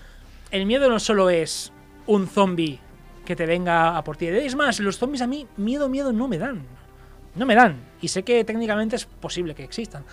El 0.51 0.67
miedo 0.67 0.89
no 0.89 0.99
solo 0.99 1.31
es 1.31 1.73
un 2.07 2.27
zombie 2.27 2.81
que 3.25 3.37
te 3.37 3.47
venga 3.47 3.97
a 3.97 4.03
por 4.05 4.17
ti. 4.17 4.27
Es 4.27 4.55
más, 4.55 4.81
los 4.81 4.99
zombies 4.99 5.23
a 5.23 5.27
mí 5.27 5.47
miedo, 5.57 5.89
miedo 5.89 6.13
no 6.13 6.27
me 6.29 6.39
dan. 6.39 6.63
No 7.35 7.47
me 7.47 7.55
dan. 7.55 7.77
Y 8.01 8.09
sé 8.09 8.23
que 8.25 8.43
técnicamente 8.45 8.97
es 8.97 9.05
posible 9.05 9.55
que 9.55 9.65
existan. 9.65 10.05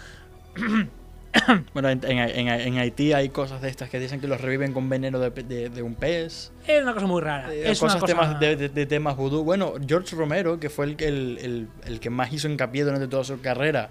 Bueno, 1.74 1.90
en, 1.90 2.02
en- 2.06 2.18
en- 2.20 2.48
en 2.50 2.78
Haití 2.78 3.14
hay 3.14 3.30
cosas 3.30 3.62
de 3.62 3.70
estas 3.70 3.90
que 3.90 4.00
dicen 4.00 4.20
que 4.22 4.28
los 4.28 4.40
reviven 4.42 4.74
con 4.74 4.90
veneno 4.90 5.20
de, 5.20 5.32
pe- 5.32 5.44
de- 5.44 5.70
de 5.70 5.82
un 5.82 5.96
pez. 5.96 6.52
Es 6.68 6.82
una 6.84 6.94
cosa 6.94 7.06
muy 7.08 7.22
rara. 7.22 7.54
Eh, 7.54 7.72
es 7.72 7.80
cosas 7.80 7.96
una 7.96 8.02
cosa... 8.02 8.14
temas 8.14 8.40
de, 8.40 8.70
de- 8.70 8.86
temas 8.86 9.16
vudú. 9.18 9.44
Bueno, 9.44 9.74
George 9.86 10.16
Romero, 10.16 10.60
que 10.60 10.70
fue 10.70 10.86
el, 10.86 10.96
el, 11.02 11.38
el- 11.42 11.68
el 11.86 12.00
que 12.00 12.10
más 12.10 12.32
hizo 12.34 12.48
hincapié 12.50 12.84
durante 12.84 13.08
toda 13.08 13.24
su 13.24 13.40
carrera 13.42 13.90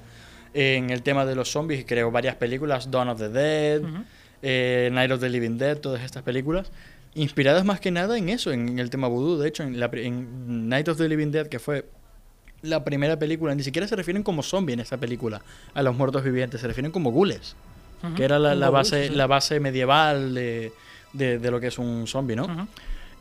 en 0.55 0.91
el 0.91 1.03
tema 1.03 1.27
de 1.27 1.35
los 1.35 1.51
zombies, 1.51 1.81
y 1.81 1.85
creó 1.85 2.11
varias 2.13 2.37
películas, 2.37 2.89
Dawn 2.91 3.09
of 3.09 3.19
the 3.19 3.29
Dead, 3.29 3.83
eh, 4.43 4.89
Night 4.93 5.11
of 5.11 5.21
the 5.21 5.29
Living 5.29 5.59
Dead, 5.59 5.77
todas 5.79 6.03
estas 6.05 6.23
películas, 6.23 6.71
inspiradas 7.15 7.65
más 7.65 7.81
que 7.81 7.91
nada 7.91 8.17
en 8.17 8.29
eso, 8.29 8.53
en 8.53 8.79
el 8.79 8.89
tema 8.89 9.09
vudú. 9.09 9.37
De 9.39 9.49
hecho, 9.49 9.65
en, 9.65 9.81
la, 9.81 9.91
en 9.93 10.69
Night 10.69 10.89
of 10.89 10.97
the 10.99 11.09
Living 11.09 11.33
Dead, 11.33 11.49
que 11.49 11.59
fue 11.59 11.87
la 12.65 12.83
primera 12.85 13.19
película, 13.19 13.55
ni 13.55 13.63
siquiera 13.63 13.87
se 13.87 13.95
refieren 13.97 14.23
como 14.23 14.43
zombies 14.43 14.75
en 14.75 14.81
esa 14.81 14.97
película 14.97 15.43
a 15.75 15.83
los 15.83 15.95
muertos 15.97 16.25
vivientes, 16.25 16.61
se 16.61 16.67
refieren 16.67 16.91
como 16.93 17.11
gules, 17.13 17.55
que 18.17 18.25
era 18.25 18.39
la, 18.39 18.69
base, 18.71 19.09
sí. 19.09 19.15
la 19.15 19.27
base 19.27 19.61
medieval 19.61 20.35
de, 20.35 20.73
de- 21.15 21.39
de 21.39 21.51
lo 21.51 21.59
que 21.61 21.69
es 21.69 21.79
un 21.79 22.07
zombie, 22.07 22.37
¿no? 22.37 22.45
Ujú. 22.45 22.67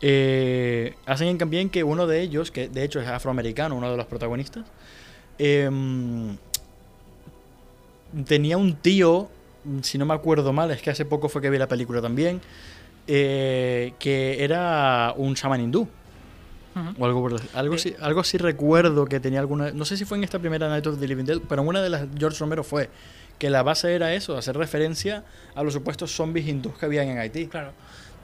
Eh, 0.02 0.96
hacen 1.06 1.38
que 1.70 1.84
uno 1.84 2.08
de 2.08 2.20
ellos, 2.22 2.52
que 2.52 2.68
de 2.68 2.84
hecho 2.84 3.00
es 3.00 3.08
afroamericano, 3.08 3.76
uno 3.78 3.90
de 3.90 3.96
los 3.98 4.06
protagonistas, 4.08 4.66
em, 5.38 6.36
tenía 8.26 8.58
un 8.58 8.76
tío, 8.76 9.30
si 9.82 9.98
no 9.98 10.06
me 10.06 10.14
acuerdo 10.14 10.52
mal, 10.54 10.72
es 10.72 10.82
que 10.82 10.90
hace 10.90 11.06
poco 11.06 11.30
fue 11.30 11.42
que 11.42 11.50
vi 11.50 11.58
la 11.58 11.68
película 11.68 12.02
también, 12.02 12.42
eh, 13.08 13.94
que 14.00 14.44
era 14.44 15.14
un 15.18 15.36
chamán 15.36 15.62
hindú. 15.62 15.88
O 16.98 17.06
algo, 17.06 17.22
por 17.22 17.40
algo, 17.54 17.74
De- 17.76 17.80
sí, 17.80 17.96
algo 18.02 18.24
sí 18.24 18.38
recuerdo 18.38 19.06
que 19.06 19.20
tenía 19.20 19.40
alguna. 19.40 19.72
No 19.72 19.86
sé 19.86 19.98
si 19.98 20.06
fue 20.06 20.18
en 20.18 20.24
esta 20.24 20.40
primera 20.40 20.68
Night 20.70 20.88
of 20.88 21.00
the 21.00 21.08
Living 21.08 21.26
Dead, 21.26 21.40
pero 21.48 21.62
en 21.62 21.68
una 21.68 21.82
de 21.82 21.90
las 21.90 22.08
George 22.18 22.40
Romero 22.40 22.64
fue 22.64 22.90
que 23.38 23.50
la 23.50 23.64
base 23.64 23.94
era 23.94 24.14
eso, 24.14 24.38
hacer 24.38 24.56
referencia 24.58 25.24
a 25.56 25.64
los 25.64 25.74
supuestos 25.74 26.12
zombies 26.16 26.48
hindús 26.48 26.74
que 26.78 26.86
habían 26.86 27.08
en 27.08 27.18
Haití. 27.20 27.48
Claro. 27.48 27.72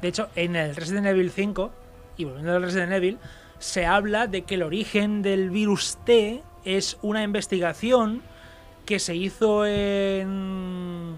De 0.01 0.07
hecho, 0.07 0.29
en 0.35 0.55
el 0.55 0.75
Resident 0.75 1.07
Evil 1.07 1.29
5, 1.31 1.71
y 2.17 2.23
volviendo 2.25 2.55
al 2.55 2.62
Resident 2.62 2.93
Evil, 2.93 3.17
se 3.59 3.85
habla 3.85 4.27
de 4.27 4.43
que 4.43 4.55
el 4.55 4.63
origen 4.63 5.21
del 5.21 5.49
virus 5.49 5.97
T 6.05 6.41
es 6.63 6.97
una 7.01 7.23
investigación 7.23 8.21
que 8.85 8.99
se 8.99 9.15
hizo 9.15 9.65
en, 9.65 11.17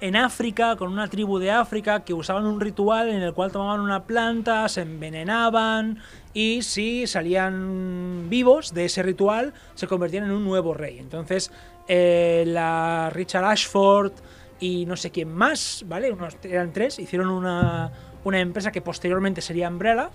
en 0.00 0.16
África, 0.16 0.76
con 0.76 0.90
una 0.92 1.08
tribu 1.08 1.38
de 1.38 1.50
África, 1.50 2.00
que 2.00 2.14
usaban 2.14 2.46
un 2.46 2.60
ritual 2.60 3.08
en 3.10 3.22
el 3.22 3.34
cual 3.34 3.52
tomaban 3.52 3.80
una 3.80 4.04
planta, 4.04 4.68
se 4.68 4.82
envenenaban 4.82 5.98
y 6.32 6.62
si 6.62 7.06
salían 7.06 8.26
vivos 8.30 8.72
de 8.72 8.86
ese 8.86 9.02
ritual, 9.02 9.52
se 9.74 9.86
convertían 9.86 10.24
en 10.24 10.30
un 10.30 10.44
nuevo 10.44 10.74
rey. 10.74 10.98
Entonces, 10.98 11.50
eh, 11.88 12.44
la 12.46 13.10
Richard 13.12 13.44
Ashford 13.44 14.12
y 14.58 14.86
no 14.86 14.96
sé 14.96 15.10
quién 15.10 15.34
más, 15.34 15.84
¿vale? 15.88 16.12
Unos, 16.12 16.36
eran 16.44 16.72
tres, 16.72 16.98
hicieron 16.98 17.28
una, 17.28 17.90
una 18.24 18.40
empresa 18.40 18.70
que 18.72 18.80
posteriormente 18.80 19.40
sería 19.40 19.68
Umbrella 19.68 20.10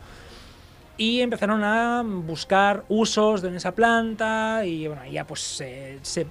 y 0.98 1.20
empezaron 1.22 1.64
a 1.64 2.04
buscar 2.06 2.86
usos 2.88 3.42
de 3.42 3.56
esa 3.56 3.74
planta 3.74 4.66
y 4.66 4.88
bueno, 4.88 5.06
ya 5.06 5.26
pues 5.28 5.42
se- 5.42 6.00
se 6.04 6.26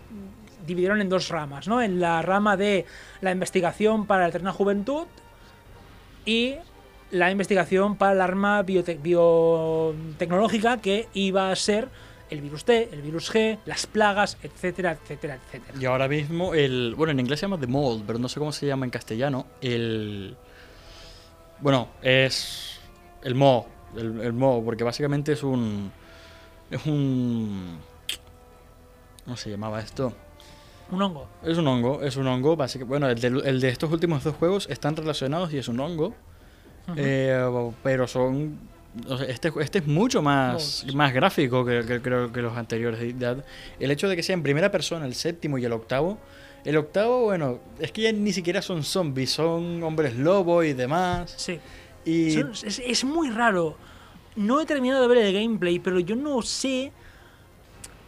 dividieron 0.66 1.00
en 1.00 1.08
dos 1.08 1.28
ramas, 1.28 1.68
¿no? 1.68 1.82
En 1.82 2.00
la 2.00 2.22
rama 2.22 2.56
de 2.56 2.86
la 3.20 3.32
investigación 3.32 4.06
para 4.06 4.22
la 4.22 4.28
eterna 4.28 4.52
juventud 4.52 5.06
y 6.24 6.54
la 7.10 7.30
investigación 7.30 7.96
para 7.96 8.12
el 8.12 8.20
arma 8.20 8.62
biote- 8.64 9.00
biotecnológica 9.00 10.78
que 10.78 11.08
iba 11.14 11.50
a 11.50 11.56
ser 11.56 11.88
el 12.30 12.40
virus 12.40 12.64
T, 12.64 12.88
el 12.90 13.02
virus 13.02 13.32
G, 13.32 13.58
las 13.66 13.86
plagas, 13.86 14.38
etcétera, 14.42 14.92
etcétera, 14.92 15.36
etcétera. 15.36 15.78
Y 15.78 15.84
ahora 15.84 16.08
mismo, 16.08 16.54
el. 16.54 16.94
Bueno, 16.96 17.12
en 17.12 17.20
inglés 17.20 17.38
se 17.40 17.46
llama 17.46 17.60
The 17.60 17.66
Mold, 17.66 18.04
pero 18.06 18.18
no 18.18 18.28
sé 18.28 18.40
cómo 18.40 18.50
se 18.50 18.66
llama 18.66 18.86
en 18.86 18.90
castellano. 18.90 19.46
El. 19.60 20.34
Bueno, 21.60 21.88
es. 22.02 22.80
El 23.22 23.34
Mo. 23.34 23.68
El, 23.96 24.20
el 24.20 24.32
Mo, 24.32 24.62
porque 24.64 24.82
básicamente 24.82 25.32
es 25.32 25.42
un. 25.42 25.92
Es 26.70 26.84
un. 26.86 27.78
¿Cómo 29.24 29.36
se 29.36 29.50
llamaba 29.50 29.80
esto? 29.80 30.12
Un 30.90 31.00
hongo. 31.02 31.26
Es 31.42 31.56
un 31.58 31.66
hongo, 31.66 32.02
es 32.02 32.16
un 32.16 32.26
hongo. 32.26 32.56
básica- 32.56 32.84
Bueno, 32.84 33.08
el 33.08 33.18
de, 33.20 33.28
el 33.28 33.60
de 33.60 33.68
estos 33.68 33.90
últimos 33.90 34.22
dos 34.22 34.34
juegos 34.36 34.66
están 34.70 34.96
relacionados 34.96 35.52
y 35.52 35.58
es 35.58 35.68
un 35.68 35.80
hongo. 35.80 36.14
Eh, 36.96 37.42
pero 37.82 38.06
son. 38.06 38.58
o 39.08 39.16
sea, 39.16 39.26
este, 39.26 39.50
este 39.60 39.78
es 39.78 39.86
mucho 39.86 40.20
más, 40.20 40.84
más 40.94 41.14
gráfico 41.14 41.64
que, 41.64 42.00
que- 42.02 42.42
los 42.42 42.56
anteriores. 42.56 43.00
El 43.80 43.90
hecho 43.90 44.08
de 44.08 44.16
que 44.16 44.22
sea 44.22 44.34
en 44.34 44.42
primera 44.42 44.70
persona, 44.70 45.06
el 45.06 45.14
séptimo 45.14 45.56
y 45.58 45.64
el 45.64 45.72
octavo. 45.72 46.18
El 46.64 46.76
octavo, 46.76 47.24
bueno, 47.24 47.58
es 47.78 47.90
que 47.92 48.02
ya 48.02 48.12
ni 48.12 48.32
siquiera 48.32 48.60
son 48.62 48.84
zombies, 48.84 49.30
son 49.32 49.82
hombres 49.82 50.16
lobo 50.16 50.62
y 50.62 50.72
demás. 50.74 51.32
Sí. 51.36 51.58
Y 52.04 52.32
Son- 52.32 52.52
es, 52.52 52.78
es 52.78 53.04
muy 53.04 53.30
raro. 53.30 53.76
No 54.36 54.60
he 54.60 54.66
terminado 54.66 55.00
de 55.02 55.08
ver 55.08 55.18
el 55.18 55.32
gameplay, 55.32 55.78
pero 55.78 55.98
yo 56.00 56.14
no 56.16 56.42
sé 56.42 56.92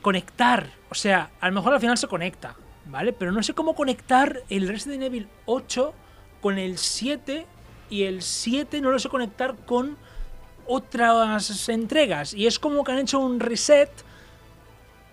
conectar. 0.06 0.70
O 0.88 0.94
sea, 0.94 1.30
a 1.40 1.48
lo 1.48 1.54
mejor 1.56 1.74
al 1.74 1.80
final 1.80 1.98
se 1.98 2.06
conecta, 2.06 2.54
¿vale? 2.84 3.12
Pero 3.12 3.32
no 3.32 3.42
sé 3.42 3.54
cómo 3.54 3.74
conectar 3.74 4.40
el 4.48 4.68
Resident 4.68 5.02
Evil 5.02 5.26
8 5.46 5.92
con 6.40 6.58
el 6.58 6.78
7 6.78 7.44
y 7.90 8.04
el 8.04 8.22
7 8.22 8.80
no 8.80 8.92
lo 8.92 9.00
sé 9.00 9.08
conectar 9.08 9.56
con 9.66 9.96
otras 10.64 11.68
entregas. 11.68 12.34
Y 12.34 12.46
es 12.46 12.60
como 12.60 12.84
que 12.84 12.92
han 12.92 12.98
hecho 13.00 13.18
un 13.18 13.40
reset. 13.40 13.90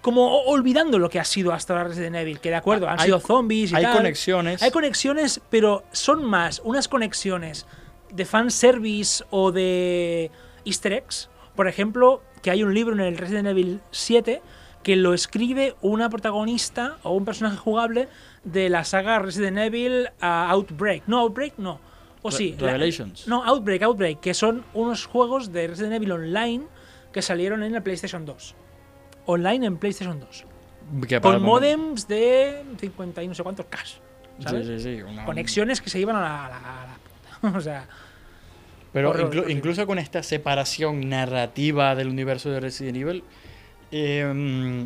Como 0.01 0.41
olvidando 0.43 0.99
lo 0.99 1.09
que 1.09 1.19
ha 1.19 1.23
sido 1.25 1.53
hasta 1.53 1.73
ahora 1.73 1.85
Resident 1.87 2.17
Evil, 2.17 2.39
que 2.39 2.49
de 2.49 2.55
acuerdo, 2.57 2.87
han 2.87 2.99
Hay- 2.99 3.05
sido 3.05 3.19
zombies 3.19 3.71
y 3.71 3.75
hay 3.75 3.83
tal. 3.85 3.97
conexiones. 3.97 4.61
Hay 4.61 4.69
conexiones, 4.69 5.41
pero 5.49 5.85
son 5.91 6.23
más 6.23 6.61
unas 6.63 6.87
conexiones 6.87 7.65
de 8.11 8.25
fanservice 8.25 9.23
o 9.31 9.51
de 9.51 10.29
easter 10.65 10.93
eggs. 10.93 11.29
Por 11.55 11.67
ejemplo, 11.67 12.21
que 12.43 12.51
hay 12.51 12.61
un 12.61 12.75
libro 12.75 12.93
en 12.93 12.99
el 13.01 13.17
Resident 13.17 13.47
Evil 13.47 13.81
7 13.89 14.41
que 14.83 14.95
lo 14.95 15.13
escribe 15.13 15.75
una 15.81 16.09
protagonista 16.09 16.97
o 17.03 17.11
un 17.15 17.25
personaje 17.25 17.57
jugable 17.57 18.09
de 18.43 18.69
la 18.69 18.83
saga 18.83 19.19
Resident 19.19 19.57
Evil 19.57 20.09
ah, 20.21 20.47
Outbreak. 20.51 21.03
No, 21.07 21.19
Outbreak 21.19 21.53
no. 21.57 21.79
O 22.21 22.29
Re- 22.29 22.35
sí. 22.35 22.55
la- 22.59 22.67
Revelations. 22.73 23.27
no, 23.27 23.43
Outbreak, 23.43 23.81
Outbreak, 23.83 24.19
que 24.19 24.33
son 24.33 24.63
unos 24.73 25.05
juegos 25.05 25.51
de 25.51 25.67
Resident 25.67 25.93
Evil 25.93 26.11
Online 26.11 26.63
que 27.11 27.21
salieron 27.21 27.63
en 27.63 27.73
la 27.73 27.81
PlayStation 27.81 28.25
2. 28.25 28.55
Online 29.25 29.65
en 29.67 29.77
PlayStation 29.77 30.19
2. 30.19 30.45
Que 31.07 31.21
para 31.21 31.35
Con 31.35 31.43
modems 31.45 32.07
de 32.07 32.63
50 32.79 33.23
y 33.23 33.27
no 33.29 33.33
sé 33.35 33.43
cuántos 33.43 33.65
K. 33.67 33.79
¿sabes? 34.39 34.67
Sí, 34.67 34.79
sí, 34.79 34.95
sí. 34.97 35.01
una- 35.01 35.23
conexiones 35.25 35.79
que 35.81 35.89
se 35.89 35.99
iban 35.99 36.15
a 36.17 36.21
la, 36.21 36.45
a 36.45 36.49
la- 36.49 36.57
a 36.83 36.85
la 36.87 36.97
puta. 37.41 37.57
o 37.57 37.61
sea, 37.61 37.87
Pero 38.91 39.13
inclu- 39.15 39.49
incluso 39.49 39.87
con 39.87 39.97
esta 39.97 40.21
separación 40.23 41.07
narrativa 41.09 41.95
del 41.95 42.09
universo 42.09 42.49
de 42.49 42.59
Resident 42.59 42.97
Evil, 42.97 43.23
eh, 43.93 44.85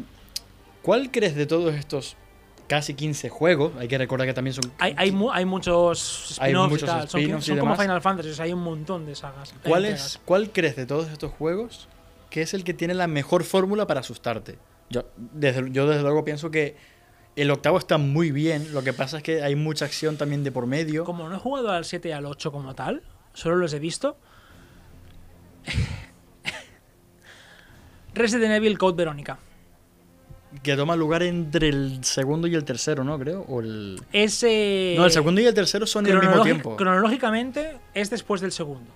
¿cuál 0.82 1.10
crees 1.12 1.36
de 1.36 1.46
todos 1.46 1.74
estos 1.76 2.15
casi 2.67 2.93
15 2.93 3.30
juegos? 3.30 3.72
Hay 3.80 3.88
que 3.88 3.98
recordar 3.98 4.28
que 4.28 4.34
también 4.34 4.54
son... 4.54 4.72
hay, 4.78 4.93
hay, 4.98 5.12
mu- 5.12 5.32
hay 5.32 5.46
muchos 5.46 6.38
Hay 6.41 6.54
muchos. 6.54 7.10
Son, 7.10 7.22
y 7.22 7.60
como. 7.60 7.76
Final 7.78 8.02
Fantasy, 8.02 8.30
o 8.30 8.34
sea, 8.34 8.46
hay 8.46 8.54
un 8.54 8.62
montón 8.63 9.06
de 9.06 9.15
sagas. 9.15 9.54
¿Cuál, 9.65 9.86
es, 9.86 10.20
¿Cuál 10.26 10.52
crees 10.52 10.76
de 10.76 10.86
todos 10.86 11.08
estos 11.10 11.32
juegos 11.32 11.88
que 12.30 12.41
es 12.41 12.54
el 12.54 12.63
que 12.65 12.74
tiene 12.74 12.93
la 12.93 13.08
mejor 13.08 13.43
fórmula 13.46 13.88
para 13.88 14.02
asustarte? 14.02 14.58
Yo 14.89 15.06
desde, 15.15 15.72
yo 15.72 15.88
desde 15.88 16.02
luego 16.04 16.24
pienso 16.26 16.52
que 16.52 16.76
el 17.38 17.52
octavo 17.52 17.78
está 17.78 17.98
muy 17.98 18.32
bien, 18.32 18.74
lo 18.74 18.84
que 18.84 18.93
pasa 18.93 19.17
es 19.17 19.24
que 19.24 19.43
hay 19.43 19.56
mucha 19.56 19.86
acción 19.86 20.17
también 20.17 20.43
de 20.43 20.52
por 20.52 20.65
medio. 20.65 21.04
Como 21.06 21.30
no 21.30 21.36
he 21.36 21.39
jugado 21.39 21.72
al 21.72 21.86
7 21.86 22.10
y 22.10 22.12
al 22.12 22.26
8 22.26 22.52
como 22.52 22.74
tal, 22.76 23.04
solo 23.34 23.56
los 23.58 23.74
he 23.74 23.80
visto. 23.80 24.17
Resident 28.17 28.51
Evil 28.53 28.77
Code 28.77 28.95
Verónica. 28.97 29.38
Que 30.63 30.75
toma 30.75 30.95
lugar 30.95 31.23
entre 31.23 31.67
el 31.69 32.03
segundo 32.03 32.47
y 32.47 32.56
el 32.56 32.63
tercero, 32.63 33.03
¿no? 33.03 33.19
Creo. 33.19 33.41
O 33.49 33.60
el... 33.60 34.01
Ese. 34.13 34.95
No, 34.97 35.06
el 35.06 35.12
segundo 35.12 35.41
y 35.41 35.45
el 35.45 35.53
tercero 35.53 35.86
son 35.86 36.06
al 36.06 36.13
mismo 36.13 36.30
cronológic- 36.32 36.43
tiempo. 36.43 36.75
Cronológicamente 36.77 37.77
es 37.93 38.10
después 38.10 38.41
del 38.41 38.51
segundo. 38.51 38.89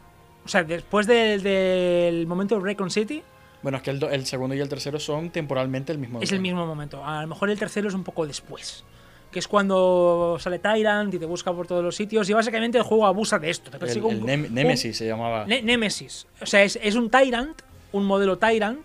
O 0.45 0.47
sea, 0.47 0.63
después 0.63 1.05
del, 1.07 1.43
del 1.43 2.25
momento 2.25 2.55
de 2.57 2.61
Raycon 2.65 2.89
City 2.89 3.21
Bueno, 3.61 3.77
es 3.77 3.83
que 3.83 3.91
el, 3.91 4.01
el 4.03 4.25
segundo 4.25 4.55
y 4.55 4.59
el 4.59 4.69
tercero 4.69 4.99
son 4.99 5.29
temporalmente 5.29 5.91
el 5.91 5.97
mismo. 5.99 6.21
es 6.21 6.31
el 6.31 6.39
mismo 6.39 6.65
momento. 6.65 7.05
A 7.05 7.21
lo 7.21 7.27
mejor 7.27 7.49
el 7.49 7.59
tercero 7.59 7.89
es 7.89 7.93
un 7.93 8.03
poco 8.03 8.25
después. 8.25 8.83
Que 9.29 9.39
es 9.39 9.47
cuando 9.47 10.37
sale 10.39 10.57
Tyrant 10.59 11.13
y 11.13 11.19
te 11.19 11.25
busca 11.25 11.53
por 11.53 11.67
todos 11.67 11.83
los 11.83 11.95
sitios. 11.95 12.29
Y 12.29 12.33
básicamente 12.33 12.77
el 12.77 12.83
juego 12.85 13.05
abusa 13.05 13.37
de 13.39 13.49
esto. 13.49 13.69
Te 13.69 13.75
El, 13.77 13.79
persigue 13.81 14.09
el 14.09 14.17
un- 14.19 14.25
Nem- 14.25 14.47
un- 14.47 14.53
Nemesis 14.53 14.97
se 14.97 15.05
llamaba. 15.05 15.45
Ne- 15.45 15.61
Nemesis. 15.61 16.27
O 16.41 16.45
sea, 16.45 16.63
es, 16.63 16.79
es 16.81 16.95
un 16.95 17.09
Tyrant, 17.09 17.61
un 17.91 18.05
modelo 18.05 18.37
Tyrant, 18.37 18.79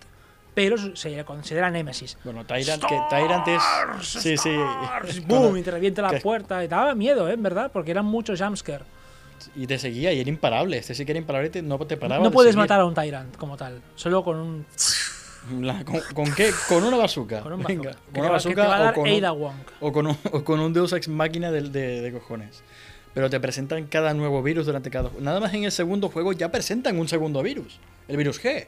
pero 0.57 0.75
se 0.95 1.11
le 1.11 1.23
considera 1.23 1.69
Nemesis. 1.69 2.17
bueno, 2.23 2.43
Tyrant, 2.43 2.83
que 2.83 2.99
Tyrant 3.11 3.47
es. 3.47 3.61
Sí, 4.01 4.35
sí. 4.37 4.49
¡Boom! 5.27 5.55
Y 5.55 5.61
te 5.61 5.69
revienta 5.69 6.01
la 6.01 6.19
puerta. 6.19 6.63
Y 6.63 6.67
daba 6.67 6.95
miedo, 6.95 7.29
¿eh? 7.29 7.33
En 7.33 7.43
verdad, 7.43 7.69
porque 7.71 7.91
eran 7.91 8.05
muchos 8.05 8.41
jumpscare. 8.41 8.83
Y 9.55 9.67
te 9.67 9.77
seguía 9.77 10.11
y 10.13 10.19
era 10.19 10.29
imparable. 10.31 10.79
Este 10.79 10.95
sí 10.95 11.05
que 11.05 11.11
era 11.11 11.19
imparable 11.19 11.51
te- 11.51 11.61
no 11.61 11.77
te 11.85 11.95
paraba. 11.95 12.23
No 12.23 12.31
de 12.31 12.33
puedes 12.33 12.53
seguir. 12.53 12.63
matar 12.63 12.79
a 12.79 12.85
un 12.85 12.95
Tyrant 12.95 13.37
como 13.37 13.55
tal. 13.55 13.83
Solo 13.93 14.23
con 14.23 14.37
un 14.37 14.65
La- 15.61 15.85
¿Con, 15.85 16.01
con 16.15 16.33
qué? 16.33 16.49
Con 16.67 16.83
una 16.83 16.97
bazooka. 16.97 17.41
Con 17.41 17.53
un 17.53 17.63
Venga, 17.63 17.91
con 18.11 18.21
una 18.21 18.31
bazooka 18.31 18.89
o 18.89 18.93
con, 18.95 19.07
un, 19.07 19.53
o, 19.79 19.91
con 19.91 20.07
un, 20.07 20.17
o 20.31 20.43
con 20.43 20.59
un 20.59 20.73
Deus 20.73 20.91
Ex 20.91 21.07
Máquina 21.07 21.51
de, 21.51 21.61
de, 21.69 22.01
de 22.01 22.11
cojones. 22.11 22.63
Pero 23.13 23.29
te 23.29 23.39
presentan 23.39 23.85
cada 23.85 24.15
nuevo 24.15 24.41
virus 24.41 24.65
durante 24.65 24.89
cada. 24.89 25.11
Nada 25.19 25.39
más 25.39 25.53
en 25.53 25.65
el 25.65 25.71
segundo 25.71 26.09
juego 26.09 26.33
ya 26.33 26.49
presentan 26.51 26.97
un 26.97 27.07
segundo 27.07 27.43
virus. 27.43 27.79
El 28.07 28.17
virus 28.17 28.43
G. 28.43 28.65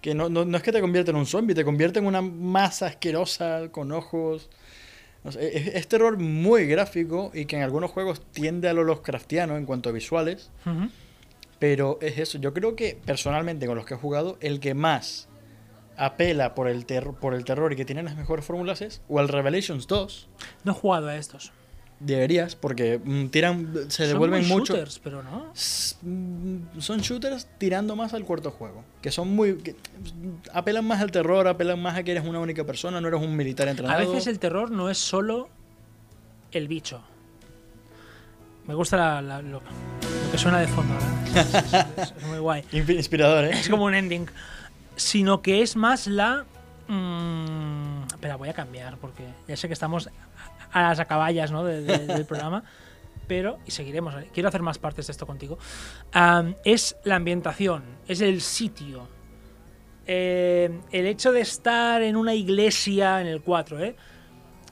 Que 0.00 0.14
no, 0.14 0.28
no, 0.28 0.44
no 0.44 0.56
es 0.56 0.62
que 0.62 0.72
te 0.72 0.80
convierta 0.80 1.10
en 1.10 1.16
un 1.16 1.26
zombie, 1.26 1.54
te 1.54 1.64
convierte 1.64 1.98
en 1.98 2.06
una 2.06 2.22
masa 2.22 2.86
asquerosa 2.86 3.68
con 3.70 3.92
ojos. 3.92 4.48
No 5.24 5.32
sé, 5.32 5.56
es, 5.56 5.74
es 5.74 5.88
terror 5.88 6.18
muy 6.18 6.66
gráfico 6.66 7.30
y 7.34 7.44
que 7.44 7.56
en 7.56 7.62
algunos 7.62 7.90
juegos 7.90 8.22
tiende 8.32 8.68
a 8.68 8.72
lo 8.72 8.84
Lovecraftiano 8.84 9.56
en 9.56 9.66
cuanto 9.66 9.90
a 9.90 9.92
visuales. 9.92 10.50
Pero 11.58 11.98
es 12.00 12.18
eso, 12.18 12.38
yo 12.38 12.54
creo 12.54 12.74
que 12.74 12.98
personalmente 13.04 13.66
con 13.66 13.76
los 13.76 13.84
que 13.84 13.94
he 13.94 13.98
jugado, 13.98 14.38
el 14.40 14.60
que 14.60 14.72
más 14.72 15.28
apela 15.98 16.54
por 16.54 16.68
el, 16.68 16.86
por 17.20 17.34
el 17.34 17.44
terror 17.44 17.72
y 17.72 17.76
que 17.76 17.84
tiene 17.84 18.02
las 18.02 18.16
mejores 18.16 18.44
fórmulas 18.44 18.80
es 18.80 19.02
o 19.08 19.20
el 19.20 19.28
Revelations 19.28 19.86
2. 19.86 20.28
No 20.64 20.72
he 20.72 20.74
jugado 20.74 21.08
a 21.08 21.16
estos. 21.16 21.52
Deberías, 22.00 22.56
porque 22.56 22.98
mm, 23.04 23.26
tiran, 23.26 23.74
se 23.88 24.04
Son 24.04 24.08
devuelven 24.08 24.40
muy 24.48 24.48
mucho. 24.60 24.72
shooters, 24.74 24.98
pero 25.00 25.22
no. 25.22 25.52
Mm, 26.02 26.80
Son 26.80 27.00
shooters 27.00 27.46
tirando 27.58 27.94
más 27.94 28.14
al 28.14 28.24
cuarto 28.24 28.50
juego. 28.50 28.82
Que 29.02 29.12
son 29.12 29.28
muy. 29.36 29.58
que, 29.58 29.72
mm, 29.72 30.48
apelan 30.54 30.86
más 30.86 31.00
al 31.02 31.10
terror, 31.10 31.46
apelan 31.46 31.80
más 31.82 31.98
a 31.98 32.02
que 32.02 32.12
eres 32.12 32.24
una 32.24 32.40
única 32.40 32.64
persona, 32.64 33.00
no 33.02 33.08
eres 33.08 33.20
un 33.20 33.36
militar 33.36 33.68
A 33.68 33.72
entrenado. 33.72 33.98
veces 33.98 34.26
el 34.28 34.38
terror 34.38 34.70
no 34.70 34.88
es 34.88 34.96
solo 34.96 35.50
el 36.52 36.68
bicho. 36.68 37.02
Me 38.66 38.74
gusta 38.74 38.96
la- 38.96 39.20
la- 39.22 39.42
lo, 39.42 39.60
lo 39.60 40.30
que 40.32 40.38
suena 40.38 40.58
de 40.60 40.68
fondo, 40.68 40.94
¿verdad? 40.94 41.16
Es, 41.98 42.08
es- 42.14 42.14
es 42.16 42.26
muy 42.28 42.38
guay. 42.38 42.64
Inspirador, 42.72 43.44
¿eh? 43.44 43.50
Es 43.60 43.68
como 43.68 43.84
un 43.84 43.94
ending. 43.94 44.26
Sino 44.96 45.42
que 45.42 45.60
es 45.60 45.76
más 45.76 46.06
la. 46.06 46.44
mm, 46.88 48.04
espera, 48.14 48.36
voy 48.36 48.48
a 48.48 48.54
cambiar 48.54 48.96
porque 48.96 49.24
ya 49.46 49.56
sé 49.56 49.66
que 49.68 49.74
estamos 49.74 50.08
a 50.72 50.82
las 50.82 50.98
acaballas 51.00 51.50
¿no? 51.52 51.64
de- 51.64 51.82
de- 51.82 52.06
del 52.06 52.24
programa. 52.26 52.62
Pero, 53.26 53.58
y 53.64 53.70
seguiremos, 53.70 54.14
¿eh? 54.16 54.28
quiero 54.34 54.48
hacer 54.48 54.60
más 54.62 54.78
partes 54.78 55.06
de 55.06 55.12
esto 55.12 55.24
contigo. 55.26 55.56
Es 56.64 56.96
la 57.04 57.14
ambientación, 57.16 57.84
es 58.08 58.20
el 58.20 58.40
sitio. 58.40 59.06
Eh, 60.06 60.80
el 60.90 61.06
hecho 61.06 61.30
de 61.30 61.40
estar 61.40 62.02
en 62.02 62.16
una 62.16 62.34
iglesia, 62.34 63.20
en 63.20 63.28
el 63.28 63.40
4, 63.42 63.78
¿eh? 63.84 63.94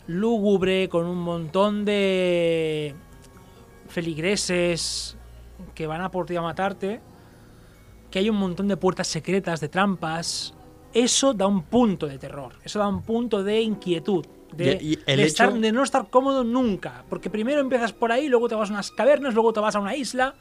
lúgubre, 0.08 0.88
con 0.88 1.06
un 1.06 1.18
montón 1.18 1.84
de 1.84 2.94
feligreses 3.88 5.16
que 5.74 5.87
van 5.87 6.00
a 6.00 6.11
por 6.11 6.26
ti 6.26 6.34
a 6.37 6.42
matarte, 6.42 7.00
que 8.11 8.18
hay 8.18 8.30
un 8.30 8.37
montón 8.37 8.68
de 8.68 8.76
puertas 8.76 9.06
secretas, 9.06 9.61
de 9.61 9.68
trampas, 9.68 10.54
eso 11.02 11.34
da 11.34 11.46
un 11.46 11.62
punto 11.62 12.06
de 12.06 12.18
terror, 12.18 12.52
eso 12.64 12.78
da 12.78 12.88
un 12.88 13.02
punto 13.02 13.42
de 13.44 13.61
inquietud, 13.61 14.24
de, 14.52 14.78
Y- 14.80 14.92
y 14.94 14.98
el 15.06 15.16
de 15.18 15.22
hecho- 15.24 15.44
estar- 15.44 15.52
de 15.52 15.72
no 15.72 15.82
estar 15.82 16.08
cómodo 16.11 16.44
nunca, 16.44 17.04
porque 17.08 17.30
primero 17.30 17.61
empiezas 17.61 17.92
por 17.92 18.12
ahí, 18.12 18.28
luego 18.28 18.48
te 18.48 18.54
vas 18.54 18.70
a 18.70 18.72
unas 18.72 18.90
cavernas, 18.90 19.34
luego 19.34 19.52
te 19.52 19.61
vas 19.61 19.74
a 19.76 19.80
una 19.80 19.94
isla 19.96 20.34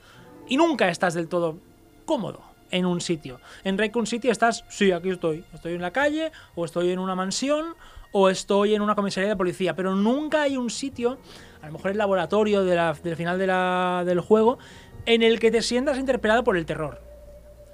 y 0.48 0.58
nunca 0.58 0.90
estás 0.90 1.14
del 1.14 1.28
todo 1.28 1.58
cómodo 2.06 2.42
en 2.72 2.86
un 2.86 3.02
sitio. 3.02 3.40
En 3.64 3.78
Raccoon 3.78 4.08
City 4.08 4.30
estás, 4.30 4.64
sí, 4.70 4.92
aquí 4.92 5.10
estoy, 5.10 5.44
estoy 5.54 5.74
en 5.74 5.82
la 5.82 5.92
calle 5.92 6.32
o 6.56 6.66
estoy 6.66 6.92
en 6.92 7.00
una 7.00 7.16
mansión 7.16 7.76
o 8.14 8.30
estoy 8.30 8.74
en 8.76 8.82
una 8.82 8.96
comisaría 8.96 9.30
de 9.30 9.36
policía, 9.36 9.76
pero 9.76 9.94
nunca 9.96 10.42
hay 10.44 10.56
un 10.58 10.70
sitio, 10.70 11.18
a 11.62 11.68
lo 11.68 11.74
mejor 11.74 11.92
el 11.92 11.98
laboratorio 11.98 12.64
de 12.64 12.76
la- 12.76 12.94
del 12.94 13.16
final 13.18 13.38
de 13.38 13.48
la- 13.48 14.04
del 14.06 14.22
juego, 14.22 14.58
en 15.06 15.22
el 15.24 15.40
que 15.40 15.52
te 15.52 15.62
sientas 15.62 15.98
interpelado 15.98 16.44
por 16.44 16.58
el 16.58 16.66
terror. 16.66 17.02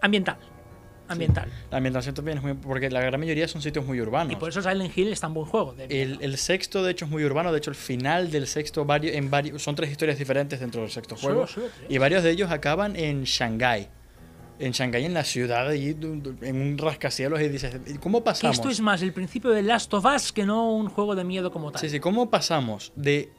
Ambiental. 0.01 0.37
Ambiental. 1.07 1.49
La 1.69 1.77
ambientación 1.77 2.15
también 2.15 2.37
es 2.37 2.43
muy. 2.43 2.53
Porque 2.53 2.89
la 2.89 3.01
gran 3.01 3.19
mayoría 3.19 3.47
son 3.47 3.61
sitios 3.61 3.85
muy 3.85 3.99
urbanos. 3.99 4.31
Y 4.33 4.35
por 4.35 4.49
eso 4.49 4.61
Silent 4.61 4.97
Hill 4.97 5.11
es 5.11 5.19
tan 5.19 5.33
buen 5.33 5.45
juego. 5.45 5.75
El, 5.89 6.37
sexto, 6.37 6.83
de 6.83 6.91
hecho, 6.91 7.05
es 7.05 7.11
muy 7.11 7.23
urbano. 7.25 7.51
De 7.51 7.57
hecho, 7.57 7.69
el 7.69 7.75
final 7.75 8.31
del 8.31 8.47
sexto, 8.47 8.85
varios, 8.85 9.15
en 9.15 9.29
varios, 9.29 9.61
son 9.61 9.75
tres 9.75 9.91
historias 9.91 10.17
diferentes 10.17 10.59
dentro 10.59 10.81
del 10.81 10.89
sexto 10.91 11.17
Solo- 11.17 11.33
juego. 11.33 11.47
solo. 11.47 11.67
Y 11.89 11.97
varios 11.97 12.23
de 12.23 12.31
ellos 12.31 12.51
acaban 12.51 12.95
en 12.95 13.23
Shanghái. 13.23 13.89
En 14.59 14.71
Shanghái, 14.71 15.03
en 15.03 15.13
la 15.13 15.23
ciudad, 15.23 15.67
allí, 15.67 15.89
en 15.99 16.61
un 16.61 16.77
rascacielos. 16.77 17.41
Y 17.41 17.49
dices, 17.49 17.75
¿y 17.85 17.95
¿cómo 17.97 18.23
pasamos? 18.23 18.55
esto 18.55 18.69
es 18.69 18.79
más 18.79 19.01
el 19.01 19.11
principio 19.11 19.49
de 19.51 19.61
Last 19.61 19.93
of 19.93 20.05
Us 20.05 20.31
que 20.31 20.45
no 20.45 20.71
un 20.73 20.87
juego 20.89 21.15
de 21.15 21.23
miedo 21.23 21.51
como 21.51 21.71
tal. 21.71 21.81
Sí, 21.81 21.89
sí, 21.89 21.99
¿cómo 21.99 22.29
pasamos 22.29 22.93
de 22.95 23.29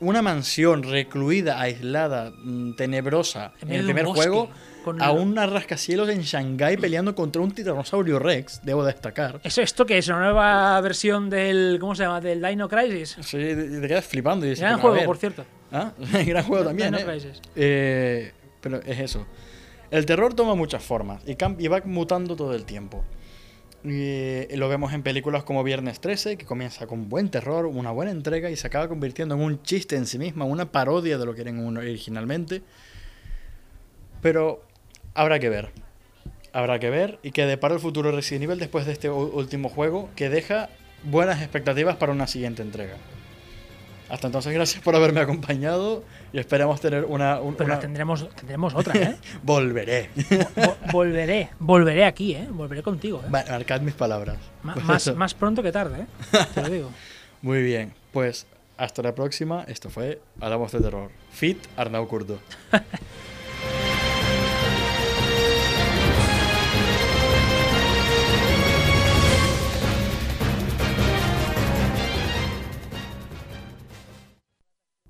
una 0.00 0.20
mansión 0.20 0.82
recluida, 0.82 1.60
aislada, 1.60 2.32
mm, 2.36 2.74
tenebrosa 2.76 3.52
En 3.62 3.72
el 3.72 3.84
primer 3.84 4.04
juego 4.04 4.50
con 4.84 5.02
a 5.02 5.10
una 5.10 5.46
rascacielos 5.46 6.08
en 6.10 6.20
Shanghái 6.20 6.76
peleando 6.76 7.14
contra 7.14 7.42
un 7.42 7.50
tiranosaurio 7.50 8.20
Rex, 8.20 8.60
debo 8.62 8.84
destacar? 8.84 9.40
¿Es 9.42 9.58
esto 9.58 9.84
que 9.84 9.98
es 9.98 10.06
una 10.08 10.20
nueva 10.20 10.80
versión 10.80 11.28
del. 11.28 11.78
¿Cómo 11.80 11.96
se 11.96 12.04
llama? 12.04 12.20
Del 12.20 12.40
Dino 12.40 12.68
Crisis. 12.68 13.16
Sí, 13.20 13.38
te 13.38 13.88
quedas 13.88 14.04
flipando 14.04 14.46
y 14.46 14.50
dices, 14.50 14.60
Gran 14.60 14.74
"Pero 14.74 14.78
a 14.78 14.82
juego, 14.82 14.96
ver". 14.96 15.06
por 15.06 15.16
cierto. 15.16 15.44
¿Ah? 15.72 15.92
Gran 16.24 16.44
juego 16.44 16.64
también, 16.64 16.92
Dino 16.94 17.02
¿eh? 17.02 17.10
Crisis. 17.18 17.42
Eh, 17.56 18.32
Pero 18.60 18.80
es 18.82 19.00
eso. 19.00 19.26
El 19.90 20.06
terror 20.06 20.34
toma 20.34 20.54
muchas 20.54 20.82
formas 20.82 21.22
y, 21.26 21.34
va 21.68 21.82
mutando 21.84 22.36
todo 22.36 22.54
el 22.54 22.64
tiempo. 22.64 23.04
Y 23.84 24.56
lo 24.56 24.68
vemos 24.68 24.94
en 24.94 25.02
películas 25.02 25.44
como 25.44 25.62
Viernes 25.62 26.00
13, 26.00 26.38
que 26.38 26.46
comienza 26.46 26.86
con 26.86 27.08
buen 27.10 27.28
terror, 27.28 27.66
una 27.66 27.90
buena 27.90 28.10
entrega 28.10 28.48
y 28.50 28.56
se 28.56 28.66
acaba 28.66 28.88
convirtiendo 28.88 29.34
en 29.34 29.42
un 29.42 29.62
chiste 29.62 29.94
en 29.96 30.06
sí 30.06 30.18
misma, 30.18 30.46
una 30.46 30.72
parodia 30.72 31.18
de 31.18 31.26
lo 31.26 31.34
que 31.34 31.42
uno 31.42 31.80
originalmente. 31.80 32.62
Pero 34.22 34.62
habrá 35.14 35.38
que 35.38 35.48
ver. 35.48 35.70
Habrá 36.52 36.78
que 36.78 36.90
ver 36.90 37.18
y 37.22 37.32
que 37.32 37.46
depara 37.46 37.74
el 37.74 37.80
futuro 37.80 38.12
Resident 38.12 38.44
Evil 38.44 38.58
después 38.58 38.86
de 38.86 38.92
este 38.92 39.10
último 39.10 39.68
juego 39.68 40.08
que 40.14 40.28
deja 40.28 40.68
buenas 41.02 41.40
expectativas 41.42 41.96
para 41.96 42.12
una 42.12 42.26
siguiente 42.28 42.62
entrega. 42.62 42.94
Hasta 44.08 44.26
entonces, 44.28 44.52
gracias 44.52 44.82
por 44.82 44.94
haberme 44.94 45.20
acompañado 45.20 46.04
y 46.32 46.38
esperamos 46.38 46.80
tener 46.80 47.04
una. 47.06 47.40
un- 47.40 47.54
Pero 47.56 47.70
una- 47.72 47.80
tendremos, 47.80 48.28
tendremos 48.36 48.74
otra, 48.74 48.94
¿eh? 49.00 49.16
Volveré. 49.42 50.10
Vo- 50.14 50.76
volveré, 50.92 51.48
volveré 51.58 52.04
aquí, 52.04 52.34
¿eh? 52.34 52.46
Volveré 52.50 52.82
contigo, 52.82 53.22
¿eh? 53.26 53.30
Marcad 53.30 53.80
mis 53.80 53.94
palabras. 53.94 54.36
Ma- 54.62 54.76
más, 54.76 55.12
más 55.16 55.34
pronto 55.34 55.62
que 55.62 55.72
tarde, 55.72 56.02
¿eh? 56.02 56.38
Te 56.54 56.60
lo 56.62 56.68
digo. 56.68 56.90
Muy 57.42 57.62
bien, 57.62 57.94
pues 58.12 58.46
hasta 58.76 59.02
la 59.02 59.14
próxima. 59.14 59.64
Esto 59.66 59.88
fue 59.90 60.20
Hablamos 60.40 60.70
de 60.70 60.80
Terror. 60.80 61.10
Fit 61.32 61.58
Arnau 61.76 62.06
Curto. 62.06 62.38